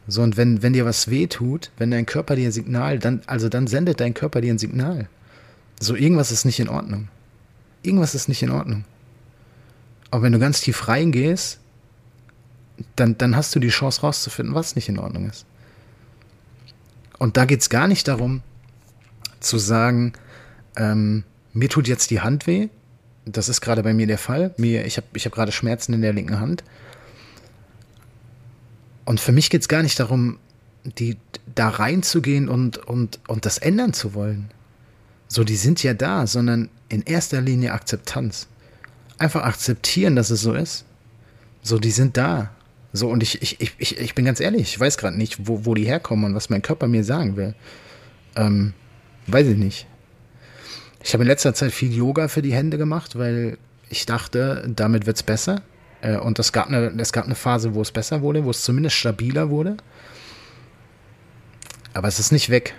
So, 0.08 0.22
und 0.22 0.38
wenn, 0.38 0.64
wenn 0.64 0.74
dir 0.74 0.86
was 0.86 1.10
weh 1.10 1.28
tut, 1.28 1.72
wenn 1.78 1.92
dein 1.92 2.06
Körper 2.06 2.36
dir 2.36 2.48
ein 2.48 2.54
Signal, 2.54 3.00
dann, 3.00 3.22
also 3.28 3.50
dann 3.50 3.68
sendet 3.68 4.00
dein 4.00 4.14
Körper 4.14 4.42
dir 4.42 4.54
ein 4.54 4.58
Signal. 4.60 5.10
So, 5.80 5.96
irgendwas 5.96 6.32
ist 6.32 6.46
nicht 6.46 6.60
in 6.60 6.70
Ordnung. 6.70 7.10
Irgendwas 7.84 8.16
ist 8.16 8.28
nicht 8.28 8.42
in 8.42 8.52
Ordnung. 8.52 8.86
Aber 10.10 10.24
wenn 10.24 10.34
du 10.34 10.40
ganz 10.40 10.62
tief 10.62 10.88
reingehst, 10.88 11.60
dann, 12.96 13.18
dann 13.18 13.36
hast 13.36 13.56
du 13.56 13.60
die 13.60 13.70
Chance 13.70 14.02
rauszufinden, 14.02 14.56
was 14.56 14.76
nicht 14.76 14.90
in 14.90 15.00
Ordnung 15.00 15.30
ist. 15.30 15.46
Und 17.18 17.38
da 17.38 17.46
geht 17.46 17.62
es 17.62 17.70
gar 17.70 17.88
nicht 17.88 18.08
darum, 18.08 18.42
zu 19.40 19.58
sagen, 19.58 20.14
ähm, 20.76 21.24
mir 21.54 21.70
tut 21.70 21.88
jetzt 21.88 22.12
die 22.12 22.22
Hand 22.22 22.48
weh. 22.48 22.70
Das 23.26 23.50
ist 23.50 23.62
gerade 23.62 23.84
bei 23.84 23.94
mir 23.94 24.08
der 24.08 24.18
Fall. 24.18 24.54
Mir, 24.58 24.86
ich 24.86 24.98
habe 24.98 25.08
ich 25.14 25.26
hab 25.26 25.34
gerade 25.34 25.52
Schmerzen 25.52 25.94
in 25.94 26.02
der 26.02 26.14
linken 26.14 26.40
Hand. 26.40 26.64
Und 29.06 29.20
für 29.20 29.32
mich 29.32 29.50
geht 29.50 29.62
es 29.62 29.68
gar 29.68 29.84
nicht 29.84 30.00
darum, 30.00 30.38
die 30.84 31.18
da 31.56 31.70
reinzugehen 31.70 32.48
und, 32.48 32.78
und, 32.78 33.20
und 33.28 33.46
das 33.46 33.58
ändern 33.58 33.94
zu 33.94 34.14
wollen. 34.14 34.52
So, 35.28 35.44
die 35.44 35.56
sind 35.56 35.84
ja 35.84 35.94
da, 35.94 36.26
sondern 36.28 36.70
in 36.90 37.02
erster 37.04 37.42
Linie 37.42 37.74
Akzeptanz. 37.74 38.48
Einfach 39.18 39.44
akzeptieren, 39.44 40.16
dass 40.16 40.30
es 40.30 40.42
so 40.42 40.54
ist. 40.54 40.86
So, 41.62 41.80
die 41.80 41.92
sind 41.92 42.18
da. 42.18 42.52
So, 42.94 43.10
und 43.10 43.22
ich, 43.24 43.42
ich, 43.42 43.60
ich, 43.78 43.98
ich 43.98 44.16
bin 44.16 44.26
ganz 44.26 44.40
ehrlich, 44.40 44.62
ich 44.62 44.80
weiß 44.80 44.98
gerade 44.98 45.18
nicht, 45.18 45.48
wo, 45.48 45.66
wo 45.66 45.74
die 45.74 45.86
herkommen 45.86 46.26
und 46.26 46.36
was 46.36 46.50
mein 46.50 46.62
Körper 46.62 46.88
mir 46.88 47.04
sagen 47.04 47.36
will. 47.36 47.54
Ähm, 48.36 48.74
weiß 49.28 49.48
ich 49.48 49.58
nicht. 49.58 49.88
Ich 51.04 51.14
habe 51.14 51.24
in 51.24 51.28
letzter 51.28 51.54
Zeit 51.54 51.72
viel 51.72 51.94
Yoga 51.94 52.28
für 52.28 52.42
die 52.42 52.54
Hände 52.54 52.78
gemacht, 52.78 53.18
weil 53.18 53.58
ich 53.90 54.06
dachte, 54.06 54.70
damit 54.74 55.06
wird 55.06 55.18
es 55.18 55.24
besser. 55.24 55.62
Äh, 56.02 56.18
und 56.18 56.40
es 56.40 56.52
gab, 56.54 56.68
eine, 56.68 56.94
es 56.98 57.12
gab 57.12 57.26
eine 57.26 57.36
Phase, 57.36 57.74
wo 57.74 57.82
es 57.82 57.92
besser 57.92 58.22
wurde, 58.22 58.46
wo 58.46 58.52
es 58.52 58.64
zumindest 58.64 58.96
stabiler 58.96 59.50
wurde. 59.50 59.78
Aber 61.94 62.08
es 62.08 62.20
ist 62.20 62.32
nicht 62.32 62.50
weg. 62.50 62.74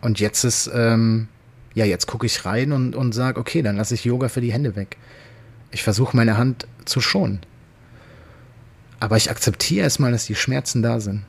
Und 0.00 0.20
jetzt 0.20 0.44
ist, 0.44 0.70
ähm, 0.72 1.28
ja, 1.74 1.84
jetzt 1.84 2.06
gucke 2.06 2.26
ich 2.26 2.44
rein 2.44 2.72
und, 2.72 2.96
und 2.96 3.12
sage, 3.12 3.38
okay, 3.38 3.62
dann 3.62 3.76
lasse 3.76 3.94
ich 3.94 4.04
Yoga 4.04 4.28
für 4.28 4.40
die 4.40 4.52
Hände 4.52 4.76
weg. 4.76 4.96
Ich 5.70 5.82
versuche 5.82 6.16
meine 6.16 6.36
Hand 6.36 6.66
zu 6.84 7.00
schonen. 7.00 7.40
Aber 8.98 9.16
ich 9.16 9.30
akzeptiere 9.30 9.84
erstmal, 9.84 10.12
dass 10.12 10.26
die 10.26 10.34
Schmerzen 10.34 10.82
da 10.82 11.00
sind. 11.00 11.24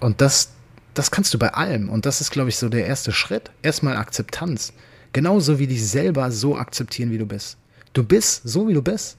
Und 0.00 0.20
das, 0.20 0.50
das 0.94 1.10
kannst 1.10 1.32
du 1.34 1.38
bei 1.38 1.54
allem. 1.54 1.88
Und 1.88 2.06
das 2.06 2.20
ist, 2.20 2.30
glaube 2.30 2.48
ich, 2.48 2.56
so 2.56 2.68
der 2.68 2.86
erste 2.86 3.12
Schritt. 3.12 3.50
Erstmal 3.62 3.96
Akzeptanz. 3.96 4.72
Genauso 5.12 5.58
wie 5.58 5.66
dich 5.66 5.86
selber 5.86 6.30
so 6.30 6.56
akzeptieren, 6.56 7.10
wie 7.10 7.18
du 7.18 7.26
bist. 7.26 7.56
Du 7.92 8.04
bist 8.04 8.42
so, 8.44 8.68
wie 8.68 8.74
du 8.74 8.82
bist. 8.82 9.16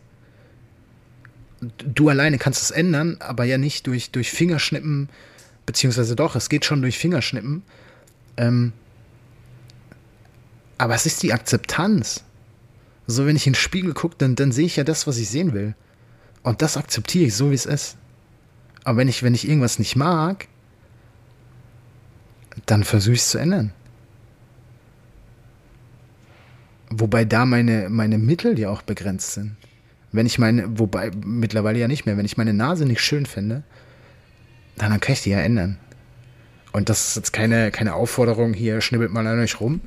Du 1.60 2.10
alleine 2.10 2.38
kannst 2.38 2.62
es 2.62 2.72
ändern, 2.72 3.18
aber 3.20 3.44
ja 3.46 3.58
nicht 3.58 3.88
durch, 3.88 4.12
durch 4.12 4.30
Fingerschnippen, 4.30 5.10
beziehungsweise 5.66 6.16
doch, 6.16 6.36
es 6.36 6.50
geht 6.50 6.66
schon 6.66 6.84
durch 6.84 7.00
Fingerschnippen. 7.00 7.64
Ähm, 8.38 8.74
aber 10.78 10.96
es 10.96 11.06
ist 11.06 11.24
die 11.24 11.34
Akzeptanz. 11.34 12.24
So, 13.08 13.26
wenn 13.26 13.36
ich 13.36 13.48
in 13.48 13.54
den 13.54 13.60
Spiegel 13.60 13.94
gucke, 13.94 14.16
dann, 14.18 14.36
dann 14.36 14.52
sehe 14.52 14.66
ich 14.66 14.76
ja 14.76 14.84
das, 14.84 15.08
was 15.08 15.18
ich 15.18 15.30
sehen 15.30 15.54
will. 15.54 15.76
Und 16.44 16.62
das 16.62 16.78
akzeptiere 16.78 17.26
ich 17.26 17.36
so, 17.36 17.52
wie 17.52 17.56
es 17.56 17.66
ist. 17.66 17.98
Aber 18.84 18.98
wenn 18.98 19.08
ich, 19.08 19.24
wenn 19.24 19.34
ich 19.34 19.48
irgendwas 19.48 19.80
nicht 19.80 19.96
mag, 19.96 20.48
dann 22.66 22.84
versuche 22.84 23.14
ich 23.14 23.22
es 23.22 23.30
zu 23.30 23.38
ändern. 23.38 23.74
Wobei 26.90 27.26
da 27.26 27.46
meine, 27.46 27.90
meine 27.90 28.18
Mittel 28.18 28.58
ja 28.58 28.70
auch 28.70 28.82
begrenzt 28.82 29.34
sind. 29.34 29.56
Wenn 30.12 30.26
ich 30.26 30.40
meine, 30.40 30.80
wobei 30.80 31.12
mittlerweile 31.26 31.80
ja 31.80 31.88
nicht 31.88 32.06
mehr, 32.06 32.18
wenn 32.18 32.26
ich 32.26 32.38
meine 32.38 32.54
Nase 32.54 32.86
nicht 32.86 33.02
schön 33.02 33.26
finde, 33.26 33.64
dann 34.78 35.00
kann 35.00 35.14
ich 35.14 35.24
die 35.24 35.32
ja 35.32 35.40
ändern. 35.40 35.78
Und 36.78 36.90
das 36.90 37.08
ist 37.08 37.16
jetzt 37.16 37.34
keine, 37.34 37.72
keine 37.72 37.96
Aufforderung, 37.96 38.54
hier 38.54 38.82
schnibbelt 38.82 39.12
mal 39.12 39.26
an 39.26 39.40
euch 39.40 39.60
rum. 39.60 39.82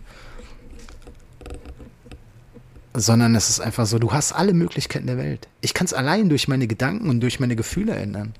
Sondern 2.94 3.37
es 3.37 3.49
ist 3.49 3.61
einfach 3.61 3.87
so, 3.87 4.00
du 4.00 4.12
hast 4.12 4.32
alle 4.32 4.52
Möglichkeiten 4.52 5.06
der 5.06 5.16
Welt. 5.16 5.47
Ich 5.61 5.73
kann 5.73 5.85
es 5.85 5.94
allein 5.94 6.28
durch 6.28 6.49
meine 6.49 6.66
Gedanken 6.66 7.09
und 7.09 7.20
durch 7.20 7.38
meine 7.38 7.54
Gefühle 7.54 7.94
ändern. 7.94 8.35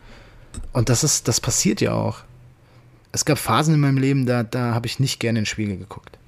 Und 0.73 0.89
das 0.89 1.05
ist, 1.05 1.29
das 1.29 1.41
passiert 1.41 1.81
ja 1.81 1.93
auch. 1.93 2.25
Es 3.13 3.25
gab 3.25 3.39
Phasen 3.39 3.75
in 3.75 3.81
meinem 3.81 3.99
Leben, 3.99 4.27
da, 4.27 4.43
da 4.43 4.75
habe 4.75 4.89
ich 4.89 4.99
nicht 4.99 5.21
gerne 5.21 5.39
in 5.39 5.45
den 5.45 5.47
Spiegel 5.47 5.77
geguckt. 5.77 6.19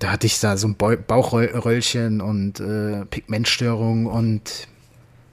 Da 0.00 0.12
hatte 0.12 0.26
ich 0.26 0.38
da 0.40 0.58
so 0.58 0.68
ein 0.68 0.76
Bauchröllchen 0.76 2.20
und 2.20 2.60
äh, 2.60 3.06
Pigmentstörung 3.06 4.04
und 4.04 4.68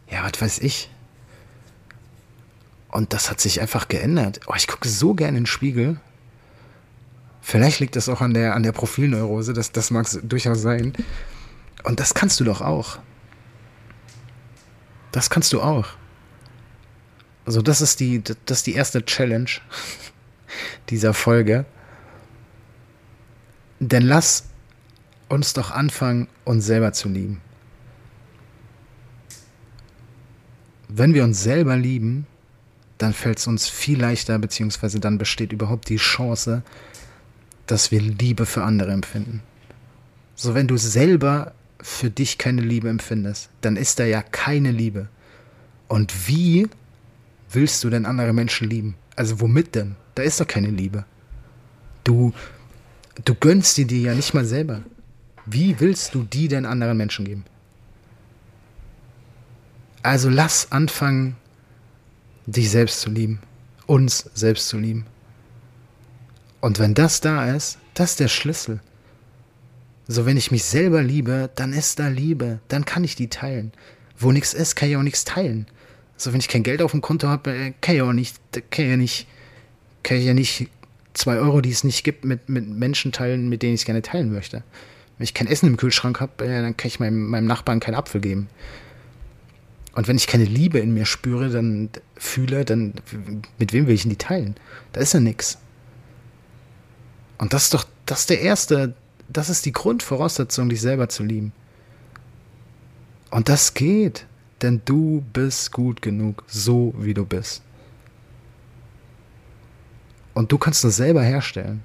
ja, 0.09 0.23
was 0.23 0.41
weiß 0.41 0.59
ich. 0.59 0.89
Und 2.95 3.11
das 3.11 3.29
hat 3.29 3.41
sich 3.41 3.59
einfach 3.59 3.89
geändert. 3.89 4.39
Oh, 4.47 4.53
ich 4.55 4.69
gucke 4.69 4.87
so 4.87 5.15
gerne 5.15 5.37
in 5.37 5.43
den 5.43 5.45
Spiegel. 5.47 5.99
Vielleicht 7.41 7.81
liegt 7.81 7.97
das 7.97 8.07
auch 8.07 8.21
an 8.21 8.33
der, 8.33 8.55
an 8.55 8.63
der 8.63 8.71
Profilneurose, 8.71 9.51
das, 9.51 9.73
das 9.73 9.91
mag 9.91 10.07
durchaus 10.23 10.61
sein. 10.61 10.93
Und 11.83 11.99
das 11.99 12.13
kannst 12.13 12.39
du 12.39 12.45
doch 12.45 12.61
auch. 12.61 12.99
Das 15.11 15.29
kannst 15.29 15.51
du 15.51 15.61
auch. 15.61 15.87
Also, 17.45 17.61
das 17.61 17.81
ist 17.81 17.99
die, 17.99 18.23
das 18.23 18.59
ist 18.59 18.67
die 18.67 18.75
erste 18.75 19.03
Challenge 19.03 19.51
dieser 20.89 21.13
Folge. 21.13 21.65
Denn 23.81 24.03
lass 24.03 24.45
uns 25.27 25.51
doch 25.51 25.69
anfangen, 25.69 26.29
uns 26.45 26.65
selber 26.65 26.93
zu 26.93 27.09
lieben. 27.09 27.41
Wenn 30.87 31.13
wir 31.13 31.25
uns 31.25 31.43
selber 31.43 31.75
lieben, 31.75 32.25
dann 32.97 33.13
fällt 33.13 33.39
es 33.39 33.47
uns 33.47 33.67
viel 33.67 33.99
leichter, 33.99 34.39
beziehungsweise 34.39 34.99
dann 34.99 35.17
besteht 35.17 35.51
überhaupt 35.51 35.89
die 35.89 35.97
Chance, 35.97 36.63
dass 37.67 37.91
wir 37.91 38.01
Liebe 38.01 38.45
für 38.45 38.63
andere 38.63 38.91
empfinden. 38.91 39.41
So, 40.35 40.53
wenn 40.53 40.67
du 40.67 40.77
selber 40.77 41.53
für 41.81 42.09
dich 42.09 42.37
keine 42.37 42.61
Liebe 42.61 42.89
empfindest, 42.89 43.49
dann 43.61 43.75
ist 43.75 43.99
da 43.99 44.05
ja 44.05 44.21
keine 44.21 44.71
Liebe. 44.71 45.07
Und 45.87 46.27
wie 46.27 46.67
willst 47.51 47.83
du 47.83 47.89
denn 47.89 48.05
andere 48.05 48.33
Menschen 48.33 48.69
lieben? 48.69 48.95
Also 49.15 49.39
womit 49.39 49.75
denn? 49.75 49.95
Da 50.15 50.23
ist 50.23 50.39
doch 50.39 50.47
keine 50.47 50.69
Liebe. 50.69 51.05
Du, 52.03 52.33
du 53.23 53.35
gönnst 53.35 53.77
dir 53.77 53.85
die 53.85 54.03
ja 54.03 54.13
nicht 54.13 54.33
mal 54.33 54.45
selber. 54.45 54.81
Wie 55.45 55.79
willst 55.79 56.15
du 56.15 56.23
die 56.23 56.47
denn 56.47 56.65
anderen 56.65 56.97
Menschen 56.97 57.25
geben? 57.25 57.45
Also 60.01 60.29
lass 60.29 60.71
anfangen, 60.71 61.35
dich 62.45 62.69
selbst 62.69 63.01
zu 63.01 63.09
lieben, 63.09 63.39
uns 63.85 64.29
selbst 64.33 64.67
zu 64.67 64.77
lieben. 64.77 65.05
Und 66.61 66.79
wenn 66.79 66.93
das 66.93 67.21
da 67.21 67.53
ist, 67.53 67.77
das 67.93 68.11
ist 68.11 68.19
der 68.19 68.27
Schlüssel. 68.27 68.79
So, 70.07 70.25
wenn 70.25 70.37
ich 70.37 70.51
mich 70.51 70.63
selber 70.63 71.01
liebe, 71.01 71.49
dann 71.55 71.73
ist 71.73 71.99
da 71.99 72.07
Liebe, 72.07 72.59
dann 72.67 72.85
kann 72.85 73.03
ich 73.03 73.15
die 73.15 73.27
teilen. 73.27 73.71
Wo 74.17 74.31
nichts 74.31 74.53
ist, 74.53 74.75
kann 74.75 74.89
ich 74.89 74.97
auch 74.97 75.03
nichts 75.03 75.25
teilen. 75.25 75.65
So, 76.15 76.31
wenn 76.31 76.39
ich 76.39 76.47
kein 76.47 76.63
Geld 76.63 76.81
auf 76.81 76.91
dem 76.91 77.01
Konto 77.01 77.27
habe, 77.27 77.51
äh, 77.51 77.73
kann 77.81 77.95
ich 77.95 78.01
auch 78.01 78.13
nicht, 78.13 78.37
kann 78.51 78.85
ich 78.85 78.91
ja 78.91 78.97
nicht, 78.97 79.27
kann 80.03 80.17
ich 80.17 80.25
ja 80.25 80.33
nicht 80.33 80.69
zwei 81.13 81.37
Euro, 81.37 81.61
die 81.61 81.71
es 81.71 81.83
nicht 81.83 82.03
gibt, 82.03 82.23
mit, 82.23 82.49
mit 82.49 82.67
Menschen 82.67 83.11
teilen, 83.11 83.49
mit 83.49 83.63
denen 83.63 83.73
ich 83.73 83.81
es 83.81 83.85
gerne 83.85 84.01
teilen 84.01 84.31
möchte. 84.31 84.63
Wenn 85.17 85.23
ich 85.23 85.33
kein 85.33 85.47
Essen 85.47 85.67
im 85.67 85.77
Kühlschrank 85.77 86.19
habe, 86.19 86.45
äh, 86.45 86.61
dann 86.61 86.77
kann 86.77 86.87
ich 86.87 86.99
meinem, 86.99 87.27
meinem 87.29 87.47
Nachbarn 87.47 87.79
keinen 87.79 87.95
Apfel 87.95 88.21
geben. 88.21 88.47
Und 89.95 90.09
wenn 90.09 90.17
ich 90.17 90.27
keine 90.27 90.43
Liebe 90.43 90.79
in 90.79 90.93
mir 90.93 91.05
spüre, 91.05 91.49
dann 91.49 91.89
fühle, 92.15 92.65
dann 92.65 92.93
mit 93.57 93.71
wem 93.71 93.87
will 93.87 93.95
ich 93.95 94.01
denn 94.01 94.09
die 94.09 94.17
teilen? 94.17 94.55
Da 94.91 94.99
ist 94.99 95.13
ja 95.13 95.21
nichts. 95.21 95.57
Und 97.37 97.53
das 97.53 97.63
ist 97.63 97.73
doch, 97.73 97.85
das 98.05 98.21
ist 98.21 98.29
der 98.29 98.41
erste, 98.41 98.93
das 99.29 99.49
ist 99.49 99.65
die 99.65 99.71
Grundvoraussetzung, 99.71 100.67
dich 100.69 100.81
selber 100.81 101.07
zu 101.07 101.23
lieben. 101.23 101.53
Und 103.31 103.47
das 103.47 103.73
geht, 103.73 104.25
denn 104.61 104.81
du 104.83 105.23
bist 105.33 105.71
gut 105.71 106.01
genug, 106.01 106.43
so 106.47 106.93
wie 106.97 107.13
du 107.13 107.25
bist. 107.25 107.61
Und 110.33 110.51
du 110.51 110.57
kannst 110.57 110.83
das 110.83 110.97
selber 110.97 111.23
herstellen. 111.23 111.83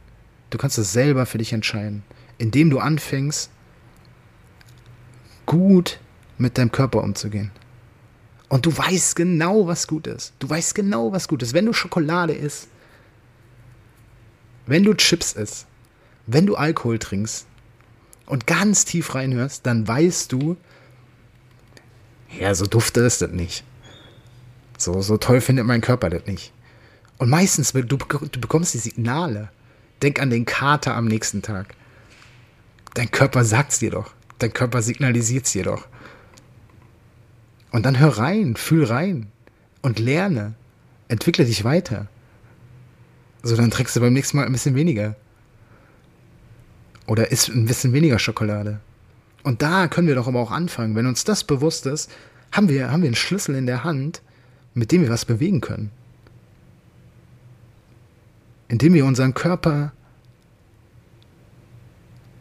Du 0.51 0.59
kannst 0.59 0.79
es 0.79 0.93
selber 0.93 1.27
für 1.27 1.39
dich 1.39 1.53
entscheiden, 1.53 2.03
indem 2.39 2.71
du 2.71 2.81
anfängst, 2.81 3.51
gut 5.47 6.01
mit 6.39 6.59
deinem 6.59 6.73
Körper 6.73 7.05
umzugehen. 7.05 7.53
Und 8.51 8.67
du 8.67 8.77
weißt 8.77 9.15
genau, 9.15 9.69
was 9.69 9.87
gut 9.87 10.09
ist. 10.09 10.35
Du 10.41 10.51
weißt 10.51 10.75
genau, 10.75 11.13
was 11.13 11.29
gut 11.29 11.41
ist. 11.43 11.55
Wenn 11.55 11.67
du 11.67 11.73
Schokolade 11.73 12.33
isst, 12.33 12.67
wenn 14.67 14.83
du 14.83 14.93
Chips 14.93 15.33
isst, 15.33 15.67
wenn 16.27 16.47
du 16.47 16.57
Alkohol 16.57 16.99
trinkst 16.99 17.47
und 18.27 18.49
ganz 18.49 18.85
tief 18.85 19.15
reinhörst, 19.15 19.65
dann 19.67 19.87
weißt 19.87 20.33
du, 20.33 20.57
ja, 22.41 22.53
so 22.55 22.67
duftet 22.67 23.05
es 23.05 23.19
das 23.19 23.31
nicht. 23.31 23.63
So, 24.79 25.01
so 25.01 25.17
toll 25.17 25.41
findet 25.41 25.65
mein 25.65 25.81
Körper 25.81 26.11
das 26.11 26.27
nicht. 26.27 26.53
Und 27.19 27.31
meistens, 27.31 27.73
du, 27.73 27.83
du 27.83 27.99
bekommst 28.41 28.75
die 28.75 28.79
Signale. 28.79 29.51
Denk 30.03 30.21
an 30.21 30.31
den 30.31 30.45
Kater 30.45 30.97
am 30.97 31.05
nächsten 31.05 31.43
Tag. 31.43 31.77
Dein 32.95 33.13
Körper 33.13 33.45
sagt 33.45 33.73
es 33.73 33.79
dir 33.79 33.93
doch. 33.93 34.11
Dein 34.39 34.53
Körper 34.53 34.83
signalisiert 34.83 35.47
es 35.47 35.53
dir 35.53 35.65
doch. 35.65 35.87
Und 37.71 37.87
dann 37.87 37.99
hör 37.99 38.19
rein, 38.19 38.57
fühl 38.57 38.85
rein 38.85 39.29
und 39.83 39.99
lerne. 39.99 40.55
Entwickle 41.09 41.45
dich 41.45 41.65
weiter. 41.65 42.09
So, 43.43 43.57
dann 43.57 43.71
trägst 43.71 43.97
du 43.97 44.01
beim 44.01 44.13
nächsten 44.13 44.37
Mal 44.37 44.47
ein 44.47 44.53
bisschen 44.53 44.75
weniger. 44.75 45.17
Oder 47.07 47.31
isst 47.31 47.49
ein 47.49 47.67
bisschen 47.67 47.93
weniger 47.93 48.19
Schokolade. 48.19 48.81
Und 49.43 49.63
da 49.63 49.89
können 49.89 50.09
wir 50.09 50.15
doch 50.15 50.29
aber 50.29 50.41
auch 50.41 50.51
anfangen. 50.51 50.95
Wenn 50.95 51.07
uns 51.07 51.25
das 51.25 51.45
bewusst 51.45 51.87
ist, 51.87 52.11
haben 52.53 52.69
wir, 52.69 52.91
haben 52.91 53.03
wir 53.03 53.09
einen 53.09 53.17
Schlüssel 53.17 53.55
in 53.55 53.67
der 53.67 53.85
Hand, 53.85 54.23
mit 54.75 54.93
dem 54.93 55.03
wir 55.03 55.11
was 55.11 55.25
bewegen 55.25 55.61
können. 55.61 55.91
Indem 58.69 58.95
wir 58.95 59.05
unseren 59.05 59.35
Körper 59.35 59.93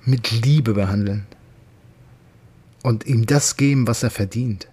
mit 0.05 0.31
Liebe 0.31 0.73
behandeln 0.73 1.25
und 2.83 3.05
ihm 3.05 3.25
das 3.25 3.57
geben, 3.57 3.87
was 3.87 4.03
er 4.03 4.09
verdient. 4.09 4.67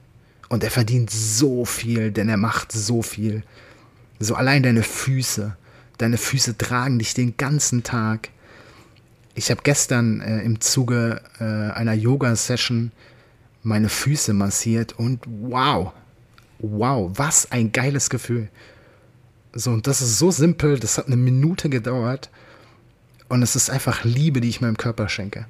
Und 0.48 0.62
er 0.62 0.70
verdient 0.70 1.10
so 1.10 1.64
viel, 1.64 2.12
denn 2.12 2.28
er 2.28 2.36
macht 2.36 2.72
so 2.72 3.02
viel. 3.02 3.42
So 4.18 4.34
allein 4.34 4.62
deine 4.62 4.82
Füße. 4.82 5.56
Deine 5.98 6.18
Füße 6.18 6.56
tragen 6.56 6.98
dich 6.98 7.14
den 7.14 7.36
ganzen 7.36 7.82
Tag. 7.82 8.30
Ich 9.34 9.50
habe 9.50 9.62
gestern 9.62 10.20
äh, 10.20 10.40
im 10.42 10.60
Zuge 10.60 11.20
äh, 11.40 11.44
einer 11.44 11.94
Yoga-Session 11.94 12.92
meine 13.62 13.88
Füße 13.88 14.32
massiert 14.32 14.92
und 14.92 15.24
wow, 15.26 15.92
wow, 16.60 17.10
was 17.14 17.50
ein 17.50 17.72
geiles 17.72 18.08
Gefühl. 18.10 18.48
So, 19.52 19.72
und 19.72 19.86
das 19.86 20.00
ist 20.00 20.18
so 20.18 20.30
simpel, 20.30 20.78
das 20.78 20.98
hat 20.98 21.06
eine 21.06 21.16
Minute 21.16 21.68
gedauert 21.68 22.30
und 23.28 23.42
es 23.42 23.56
ist 23.56 23.70
einfach 23.70 24.04
Liebe, 24.04 24.40
die 24.40 24.48
ich 24.48 24.60
meinem 24.60 24.76
Körper 24.76 25.08
schenke. 25.08 25.46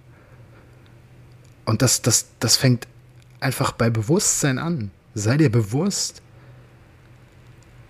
Und 1.66 1.82
das, 1.82 2.00
das, 2.02 2.26
das 2.40 2.56
fängt 2.56 2.86
einfach 3.46 3.72
bei 3.72 3.90
Bewusstsein 3.90 4.58
an. 4.58 4.90
Sei 5.14 5.36
dir 5.36 5.50
bewusst, 5.50 6.20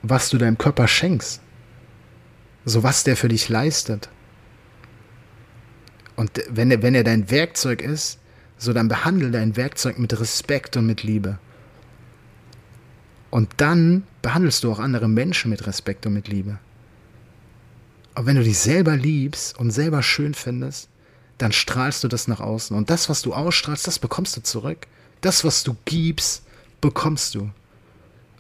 was 0.03 0.29
du 0.29 0.37
deinem 0.37 0.59
Körper 0.59 0.87
schenkst. 0.87 1.41
So 2.67 2.83
was 2.83 3.05
der 3.05 3.17
für 3.17 3.29
dich 3.29 3.49
leistet. 3.49 4.11
Und 6.15 6.31
wenn 6.51 6.71
er, 6.71 6.83
wenn 6.83 6.95
er 6.95 7.05
dein 7.05 7.31
Werkzeug 7.31 7.81
ist, 7.81 8.19
so 8.59 8.73
dann 8.73 8.89
behandle 8.89 9.31
dein 9.31 9.57
Werkzeug 9.57 9.99
mit 9.99 10.19
Respekt 10.21 10.77
und 10.77 10.87
mit 10.87 11.03
Liebe. 11.03 11.39
Und 13.31 13.51
dann 13.57 14.05
behandelst 14.23 14.63
du 14.63 14.71
auch 14.71 14.79
andere 14.79 15.09
Menschen 15.09 15.51
mit 15.51 15.67
Respekt 15.67 16.07
und 16.07 16.13
mit 16.13 16.29
Liebe. 16.29 16.59
Aber 18.15 18.27
wenn 18.27 18.37
du 18.37 18.43
dich 18.43 18.59
selber 18.59 18.97
liebst 18.97 19.59
und 19.59 19.71
selber 19.71 20.03
schön 20.03 20.35
findest, 20.35 20.89
dann 21.39 21.53
strahlst 21.53 22.03
du 22.05 22.09
das 22.09 22.29
nach 22.29 22.41
außen. 22.41 22.77
Und 22.77 22.89
das, 22.89 23.09
was 23.09 23.23
du 23.23 23.35
ausstrahlst, 23.35 23.87
das 23.87 23.99
bekommst 23.99 24.37
du 24.37 24.43
zurück. 24.43 24.87
Das, 25.21 25.45
was 25.45 25.65
du 25.65 25.77
gibst, 25.85 26.45
bekommst 26.81 27.35
du. 27.35 27.51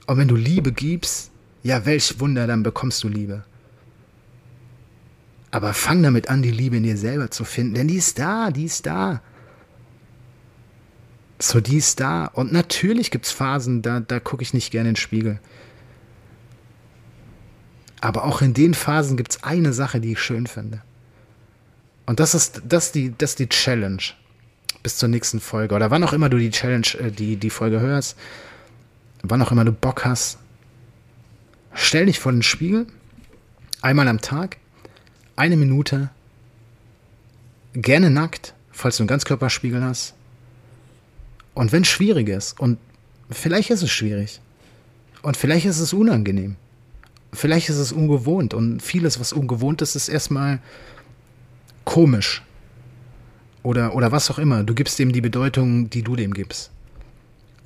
Und 0.06 0.18
wenn 0.18 0.28
du 0.28 0.36
Liebe 0.36 0.72
gibst, 0.72 1.30
ja, 1.62 1.84
welch 1.84 2.20
Wunder, 2.20 2.46
dann 2.46 2.62
bekommst 2.62 3.02
du 3.02 3.08
Liebe. 3.08 3.44
Aber 5.50 5.74
fang 5.74 6.02
damit 6.02 6.28
an, 6.28 6.42
die 6.42 6.50
Liebe 6.50 6.76
in 6.76 6.82
dir 6.82 6.96
selber 6.96 7.30
zu 7.30 7.44
finden, 7.44 7.74
denn 7.74 7.88
die 7.88 7.96
ist 7.96 8.18
da, 8.18 8.50
die 8.50 8.64
ist 8.64 8.86
da. 8.86 9.22
So, 11.38 11.60
die 11.60 11.76
ist 11.76 12.00
da. 12.00 12.26
Und 12.26 12.52
natürlich 12.52 13.10
gibt 13.10 13.26
es 13.26 13.32
Phasen, 13.32 13.82
da, 13.82 14.00
da 14.00 14.20
gucke 14.20 14.42
ich 14.42 14.54
nicht 14.54 14.70
gerne 14.70 14.90
in 14.90 14.94
den 14.94 15.00
Spiegel. 15.00 15.40
Aber 18.00 18.24
auch 18.24 18.42
in 18.42 18.54
den 18.54 18.74
Phasen 18.74 19.16
gibt 19.16 19.32
es 19.32 19.42
eine 19.42 19.72
Sache, 19.72 20.00
die 20.00 20.12
ich 20.12 20.20
schön 20.20 20.46
finde. 20.46 20.82
Und 22.06 22.20
das 22.20 22.34
ist, 22.34 22.62
das 22.68 22.92
die, 22.92 23.14
das 23.16 23.30
ist 23.30 23.38
die 23.40 23.48
Challenge. 23.48 24.02
Bis 24.86 24.98
zur 24.98 25.08
nächsten 25.08 25.40
Folge. 25.40 25.74
Oder 25.74 25.90
wann 25.90 26.04
auch 26.04 26.12
immer 26.12 26.28
du 26.28 26.38
die 26.38 26.52
Challenge, 26.52 26.86
äh, 27.00 27.10
die, 27.10 27.34
die 27.34 27.50
Folge 27.50 27.80
hörst, 27.80 28.16
wann 29.24 29.42
auch 29.42 29.50
immer 29.50 29.64
du 29.64 29.72
Bock 29.72 30.04
hast, 30.04 30.38
stell 31.74 32.06
dich 32.06 32.20
vor 32.20 32.30
den 32.30 32.44
Spiegel, 32.44 32.86
einmal 33.82 34.06
am 34.06 34.20
Tag, 34.20 34.58
eine 35.34 35.56
Minute, 35.56 36.10
gerne 37.72 38.10
nackt, 38.10 38.54
falls 38.70 38.98
du 38.98 39.02
einen 39.02 39.08
Ganzkörperspiegel 39.08 39.82
hast. 39.82 40.14
Und 41.54 41.72
wenn 41.72 41.82
es 41.82 41.88
schwierig 41.88 42.28
ist, 42.28 42.60
und 42.60 42.78
vielleicht 43.28 43.70
ist 43.70 43.82
es 43.82 43.90
schwierig, 43.90 44.40
und 45.22 45.36
vielleicht 45.36 45.66
ist 45.66 45.80
es 45.80 45.94
unangenehm, 45.94 46.54
vielleicht 47.32 47.70
ist 47.70 47.78
es 47.78 47.90
ungewohnt, 47.90 48.54
und 48.54 48.80
vieles, 48.80 49.18
was 49.18 49.32
ungewohnt 49.32 49.82
ist, 49.82 49.96
ist 49.96 50.08
erstmal 50.08 50.60
komisch. 51.84 52.44
Oder, 53.66 53.96
oder 53.96 54.12
was 54.12 54.30
auch 54.30 54.38
immer. 54.38 54.62
Du 54.62 54.74
gibst 54.74 54.96
dem 55.00 55.10
die 55.10 55.20
Bedeutung, 55.20 55.90
die 55.90 56.02
du 56.02 56.14
dem 56.14 56.34
gibst. 56.34 56.70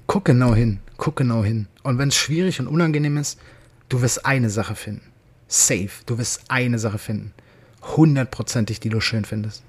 Guck 0.07 0.25
genau 0.25 0.55
hin. 0.55 0.79
Guck 0.97 1.17
genau 1.17 1.45
hin. 1.45 1.67
Und 1.83 1.99
wenn 1.99 2.09
es 2.09 2.17
schwierig 2.17 2.59
und 2.59 2.69
unangenehm 2.69 3.19
ist, 3.19 3.39
du 3.91 4.01
wirst 4.01 4.25
eine 4.25 4.49
Sache 4.49 4.75
finden. 4.75 5.03
Safe. 5.47 5.91
Du 6.07 6.17
wirst 6.17 6.45
eine 6.49 6.79
Sache 6.79 6.97
finden. 6.97 7.35
Hundertprozentig, 7.83 8.81
die 8.81 8.89
du 8.89 9.03
schön 9.03 9.27
findest. 9.27 9.63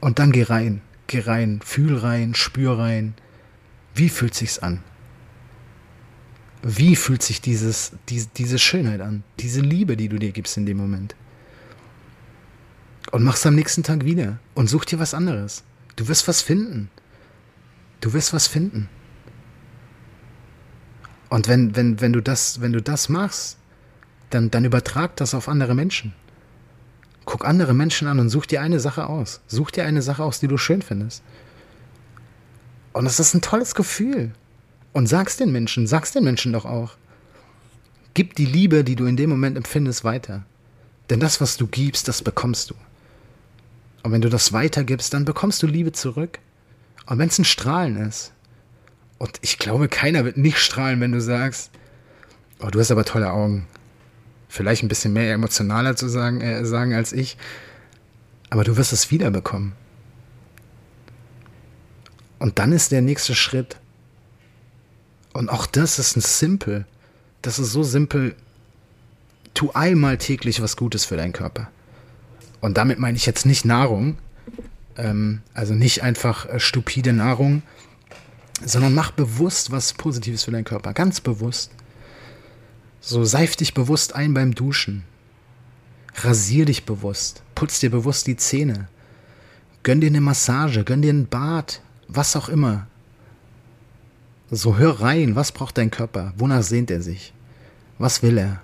Und 0.00 0.18
dann 0.18 0.32
geh 0.32 0.42
rein. 0.42 0.80
Geh 1.06 1.20
rein. 1.20 1.60
Fühl 1.64 1.96
rein. 1.96 2.34
Spür 2.34 2.76
rein. 2.76 3.14
Wie 3.94 4.08
fühlt 4.08 4.34
sich's 4.34 4.58
an? 4.58 4.82
Wie 6.64 6.96
fühlt 6.96 7.22
sich 7.22 7.40
dieses, 7.40 7.92
die, 8.08 8.26
diese 8.36 8.58
Schönheit 8.58 9.00
an? 9.00 9.22
Diese 9.38 9.60
Liebe, 9.60 9.96
die 9.96 10.08
du 10.08 10.18
dir 10.18 10.32
gibst 10.32 10.56
in 10.56 10.66
dem 10.66 10.78
Moment? 10.78 11.14
Und 13.10 13.24
mach's 13.24 13.46
am 13.46 13.54
nächsten 13.54 13.82
Tag 13.82 14.04
wieder 14.04 14.38
und 14.54 14.68
such 14.68 14.84
dir 14.84 14.98
was 14.98 15.14
anderes. 15.14 15.62
Du 15.96 16.08
wirst 16.08 16.28
was 16.28 16.42
finden. 16.42 16.90
Du 18.00 18.12
wirst 18.12 18.32
was 18.32 18.46
finden. 18.46 18.88
Und 21.28 21.48
wenn, 21.48 21.76
wenn, 21.76 22.00
wenn, 22.00 22.12
du, 22.12 22.20
das, 22.20 22.60
wenn 22.60 22.72
du 22.72 22.82
das 22.82 23.08
machst, 23.08 23.58
dann, 24.30 24.50
dann 24.50 24.64
übertrag 24.64 25.16
das 25.16 25.34
auf 25.34 25.48
andere 25.48 25.74
Menschen. 25.74 26.14
Guck 27.24 27.44
andere 27.44 27.74
Menschen 27.74 28.08
an 28.08 28.18
und 28.18 28.30
such 28.30 28.46
dir 28.46 28.60
eine 28.60 28.80
Sache 28.80 29.06
aus. 29.06 29.40
Such 29.46 29.70
dir 29.70 29.84
eine 29.84 30.02
Sache 30.02 30.24
aus, 30.24 30.40
die 30.40 30.48
du 30.48 30.56
schön 30.56 30.82
findest. 30.82 31.22
Und 32.92 33.04
das 33.04 33.20
ist 33.20 33.34
ein 33.34 33.42
tolles 33.42 33.74
Gefühl. 33.74 34.32
Und 34.92 35.06
sag's 35.06 35.36
den 35.36 35.52
Menschen, 35.52 35.86
sag's 35.86 36.12
den 36.12 36.24
Menschen 36.24 36.52
doch 36.52 36.64
auch. 36.64 36.96
Gib 38.14 38.34
die 38.34 38.46
Liebe, 38.46 38.82
die 38.82 38.96
du 38.96 39.06
in 39.06 39.16
dem 39.16 39.30
Moment 39.30 39.56
empfindest, 39.56 40.02
weiter. 40.02 40.44
Denn 41.10 41.20
das, 41.20 41.40
was 41.40 41.56
du 41.56 41.66
gibst, 41.68 42.08
das 42.08 42.22
bekommst 42.22 42.70
du. 42.70 42.74
Und 44.02 44.12
wenn 44.12 44.22
du 44.22 44.28
das 44.28 44.52
weitergibst, 44.52 45.12
dann 45.12 45.24
bekommst 45.24 45.62
du 45.62 45.66
Liebe 45.66 45.92
zurück. 45.92 46.38
Und 47.06 47.18
wenn 47.18 47.28
es 47.28 47.38
ein 47.38 47.44
Strahlen 47.44 47.96
ist, 47.96 48.32
und 49.18 49.38
ich 49.42 49.58
glaube, 49.58 49.88
keiner 49.88 50.24
wird 50.24 50.38
nicht 50.38 50.58
strahlen, 50.58 51.00
wenn 51.00 51.12
du 51.12 51.20
sagst, 51.20 51.70
oh, 52.60 52.68
du 52.68 52.80
hast 52.80 52.90
aber 52.90 53.04
tolle 53.04 53.30
Augen. 53.30 53.66
Vielleicht 54.48 54.82
ein 54.82 54.88
bisschen 54.88 55.12
mehr 55.12 55.34
emotionaler 55.34 55.94
zu 55.94 56.08
sagen, 56.08 56.40
äh, 56.40 56.64
sagen 56.64 56.94
als 56.94 57.12
ich, 57.12 57.36
aber 58.48 58.64
du 58.64 58.78
wirst 58.78 58.94
es 58.94 59.10
wiederbekommen. 59.10 59.74
Und 62.38 62.58
dann 62.58 62.72
ist 62.72 62.92
der 62.92 63.02
nächste 63.02 63.34
Schritt. 63.34 63.76
Und 65.34 65.50
auch 65.50 65.66
das 65.66 65.98
ist 65.98 66.16
ein 66.16 66.22
simpel. 66.22 66.86
Das 67.42 67.58
ist 67.58 67.72
so 67.72 67.82
simpel. 67.82 68.34
Tu 69.52 69.70
einmal 69.72 70.16
täglich 70.16 70.62
was 70.62 70.76
Gutes 70.76 71.04
für 71.04 71.18
deinen 71.18 71.34
Körper. 71.34 71.70
Und 72.60 72.76
damit 72.76 72.98
meine 72.98 73.16
ich 73.16 73.26
jetzt 73.26 73.46
nicht 73.46 73.64
Nahrung, 73.64 74.18
ähm, 74.96 75.42
also 75.54 75.74
nicht 75.74 76.02
einfach 76.02 76.46
äh, 76.46 76.60
stupide 76.60 77.12
Nahrung, 77.12 77.62
sondern 78.64 78.94
mach 78.94 79.10
bewusst 79.10 79.70
was 79.70 79.94
Positives 79.94 80.44
für 80.44 80.50
deinen 80.50 80.64
Körper, 80.64 80.92
ganz 80.92 81.20
bewusst. 81.20 81.72
So 83.00 83.24
seif 83.24 83.56
dich 83.56 83.72
bewusst 83.72 84.14
ein 84.14 84.34
beim 84.34 84.54
Duschen. 84.54 85.04
Rasier 86.16 86.66
dich 86.66 86.84
bewusst. 86.84 87.42
Putz 87.54 87.80
dir 87.80 87.90
bewusst 87.90 88.26
die 88.26 88.36
Zähne. 88.36 88.88
Gönn 89.82 90.02
dir 90.02 90.08
eine 90.08 90.20
Massage, 90.20 90.84
gönn 90.84 91.00
dir 91.00 91.12
ein 91.12 91.26
Bad, 91.26 91.80
was 92.08 92.36
auch 92.36 92.50
immer. 92.50 92.86
So 94.50 94.76
hör 94.76 95.00
rein, 95.00 95.36
was 95.36 95.52
braucht 95.52 95.78
dein 95.78 95.90
Körper? 95.90 96.34
Wonach 96.36 96.62
sehnt 96.62 96.90
er 96.90 97.00
sich? 97.00 97.32
Was 97.98 98.22
will 98.22 98.36
er? 98.36 98.60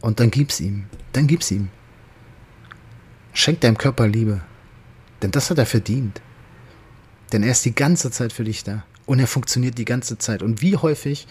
Und 0.00 0.20
dann 0.20 0.30
gib's 0.30 0.60
ihm. 0.60 0.84
Dann 1.12 1.26
gib's 1.26 1.50
ihm. 1.50 1.70
Schenk 3.34 3.60
deinem 3.60 3.76
Körper 3.76 4.06
Liebe. 4.06 4.40
Denn 5.20 5.32
das 5.32 5.50
hat 5.50 5.58
er 5.58 5.66
verdient. 5.66 6.22
Denn 7.32 7.42
er 7.42 7.50
ist 7.50 7.64
die 7.64 7.74
ganze 7.74 8.10
Zeit 8.10 8.32
für 8.32 8.44
dich 8.44 8.62
da. 8.62 8.84
Und 9.06 9.18
er 9.18 9.26
funktioniert 9.26 9.76
die 9.76 9.84
ganze 9.84 10.16
Zeit. 10.16 10.42
Und 10.42 10.62
wie 10.62 10.76
häufig 10.76 11.26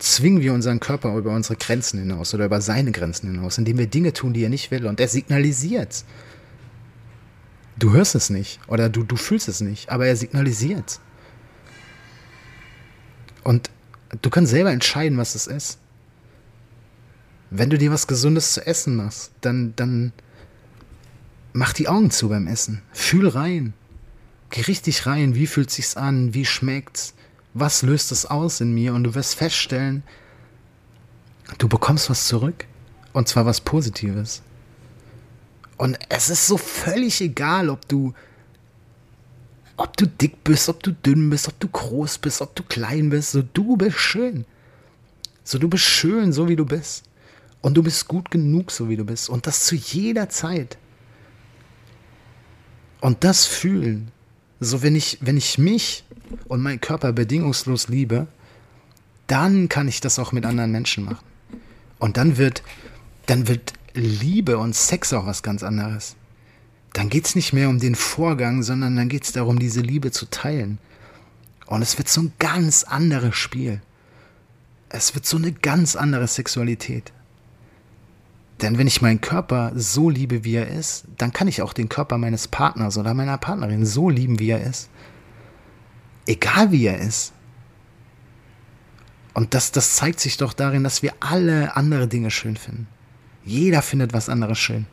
zwingen 0.00 0.42
wir 0.42 0.52
unseren 0.52 0.80
Körper 0.80 1.16
über 1.16 1.32
unsere 1.32 1.56
Grenzen 1.56 2.00
hinaus 2.00 2.34
oder 2.34 2.46
über 2.46 2.60
seine 2.60 2.90
Grenzen 2.90 3.30
hinaus, 3.30 3.56
indem 3.56 3.78
wir 3.78 3.86
Dinge 3.86 4.12
tun, 4.12 4.32
die 4.32 4.42
er 4.42 4.48
nicht 4.50 4.72
will. 4.72 4.84
Und 4.84 4.98
er 4.98 5.08
signalisiert. 5.08 6.04
Du 7.78 7.92
hörst 7.92 8.16
es 8.16 8.30
nicht 8.30 8.58
oder 8.66 8.88
du, 8.88 9.04
du 9.04 9.16
fühlst 9.16 9.48
es 9.48 9.60
nicht, 9.60 9.90
aber 9.90 10.06
er 10.06 10.16
signalisiert. 10.16 10.98
Und 13.44 13.70
du 14.20 14.28
kannst 14.28 14.50
selber 14.50 14.72
entscheiden, 14.72 15.18
was 15.18 15.36
es 15.36 15.46
ist 15.46 15.78
wenn 17.54 17.68
du 17.68 17.76
dir 17.76 17.92
was 17.92 18.06
Gesundes 18.06 18.54
zu 18.54 18.66
essen 18.66 18.96
machst, 18.96 19.30
dann, 19.42 19.74
dann 19.76 20.12
mach 21.52 21.74
die 21.74 21.86
Augen 21.86 22.10
zu 22.10 22.30
beim 22.30 22.46
Essen. 22.46 22.80
Fühl 22.92 23.28
rein. 23.28 23.74
Geh 24.48 24.62
richtig 24.62 25.04
rein. 25.06 25.34
Wie 25.34 25.46
fühlt 25.46 25.70
sich's 25.70 25.96
an? 25.96 26.32
Wie 26.32 26.46
schmeckt's? 26.46 27.12
Was 27.52 27.82
löst 27.82 28.10
es 28.10 28.24
aus 28.24 28.62
in 28.62 28.72
mir? 28.72 28.94
Und 28.94 29.04
du 29.04 29.14
wirst 29.14 29.34
feststellen, 29.34 30.02
du 31.58 31.68
bekommst 31.68 32.08
was 32.08 32.26
zurück. 32.26 32.66
Und 33.12 33.28
zwar 33.28 33.44
was 33.44 33.60
Positives. 33.60 34.40
Und 35.76 35.98
es 36.08 36.30
ist 36.30 36.46
so 36.46 36.56
völlig 36.56 37.20
egal, 37.20 37.68
ob 37.68 37.86
du, 37.86 38.14
ob 39.76 39.94
du 39.98 40.06
dick 40.06 40.42
bist, 40.42 40.70
ob 40.70 40.82
du 40.82 40.92
dünn 40.92 41.28
bist, 41.28 41.48
ob 41.48 41.60
du 41.60 41.68
groß 41.68 42.16
bist, 42.16 42.40
ob 42.40 42.56
du 42.56 42.62
klein 42.62 43.10
bist. 43.10 43.32
So, 43.32 43.42
du 43.42 43.76
bist 43.76 43.98
schön. 43.98 44.46
So, 45.44 45.58
du 45.58 45.68
bist 45.68 45.84
schön, 45.84 46.32
so 46.32 46.48
wie 46.48 46.56
du 46.56 46.64
bist. 46.64 47.04
Und 47.62 47.74
du 47.74 47.82
bist 47.82 48.08
gut 48.08 48.30
genug, 48.30 48.70
so 48.70 48.88
wie 48.88 48.96
du 48.96 49.04
bist. 49.04 49.28
Und 49.28 49.46
das 49.46 49.64
zu 49.64 49.76
jeder 49.76 50.28
Zeit. 50.28 50.76
Und 53.00 53.24
das 53.24 53.46
fühlen. 53.46 54.10
So, 54.60 54.82
wenn 54.82 54.94
ich, 54.94 55.18
wenn 55.20 55.36
ich 55.36 55.58
mich 55.58 56.04
und 56.46 56.60
meinen 56.60 56.80
Körper 56.80 57.12
bedingungslos 57.12 57.88
liebe, 57.88 58.26
dann 59.26 59.68
kann 59.68 59.88
ich 59.88 60.00
das 60.00 60.18
auch 60.18 60.32
mit 60.32 60.44
anderen 60.44 60.72
Menschen 60.72 61.04
machen. 61.04 61.24
Und 61.98 62.16
dann 62.16 62.36
wird, 62.36 62.62
dann 63.26 63.48
wird 63.48 63.72
Liebe 63.94 64.58
und 64.58 64.74
Sex 64.74 65.12
auch 65.12 65.26
was 65.26 65.42
ganz 65.42 65.62
anderes. 65.62 66.16
Dann 66.92 67.08
geht 67.08 67.26
es 67.26 67.34
nicht 67.34 67.52
mehr 67.52 67.68
um 67.68 67.78
den 67.78 67.94
Vorgang, 67.94 68.62
sondern 68.62 68.96
dann 68.96 69.08
geht 69.08 69.24
es 69.24 69.32
darum, 69.32 69.58
diese 69.58 69.80
Liebe 69.80 70.10
zu 70.10 70.26
teilen. 70.26 70.78
Und 71.66 71.80
es 71.80 71.96
wird 71.96 72.08
so 72.08 72.22
ein 72.22 72.32
ganz 72.38 72.84
anderes 72.84 73.36
Spiel. 73.36 73.80
Es 74.88 75.14
wird 75.14 75.24
so 75.24 75.38
eine 75.38 75.52
ganz 75.52 75.96
andere 75.96 76.26
Sexualität. 76.28 77.12
Denn 78.62 78.78
wenn 78.78 78.86
ich 78.86 79.02
meinen 79.02 79.20
Körper 79.20 79.72
so 79.74 80.08
liebe, 80.08 80.44
wie 80.44 80.54
er 80.54 80.68
ist, 80.68 81.04
dann 81.18 81.32
kann 81.32 81.48
ich 81.48 81.62
auch 81.62 81.72
den 81.72 81.88
Körper 81.88 82.16
meines 82.16 82.46
Partners 82.46 82.96
oder 82.96 83.12
meiner 83.12 83.36
Partnerin 83.36 83.84
so 83.84 84.08
lieben, 84.08 84.38
wie 84.38 84.50
er 84.50 84.62
ist. 84.62 84.88
Egal 86.26 86.70
wie 86.70 86.86
er 86.86 86.98
ist. 86.98 87.32
Und 89.34 89.54
das, 89.54 89.72
das 89.72 89.96
zeigt 89.96 90.20
sich 90.20 90.36
doch 90.36 90.52
darin, 90.52 90.84
dass 90.84 91.02
wir 91.02 91.12
alle 91.18 91.74
andere 91.74 92.06
Dinge 92.06 92.30
schön 92.30 92.56
finden. 92.56 92.86
Jeder 93.44 93.82
findet 93.82 94.12
was 94.12 94.28
anderes 94.28 94.58
schön. 94.58 94.86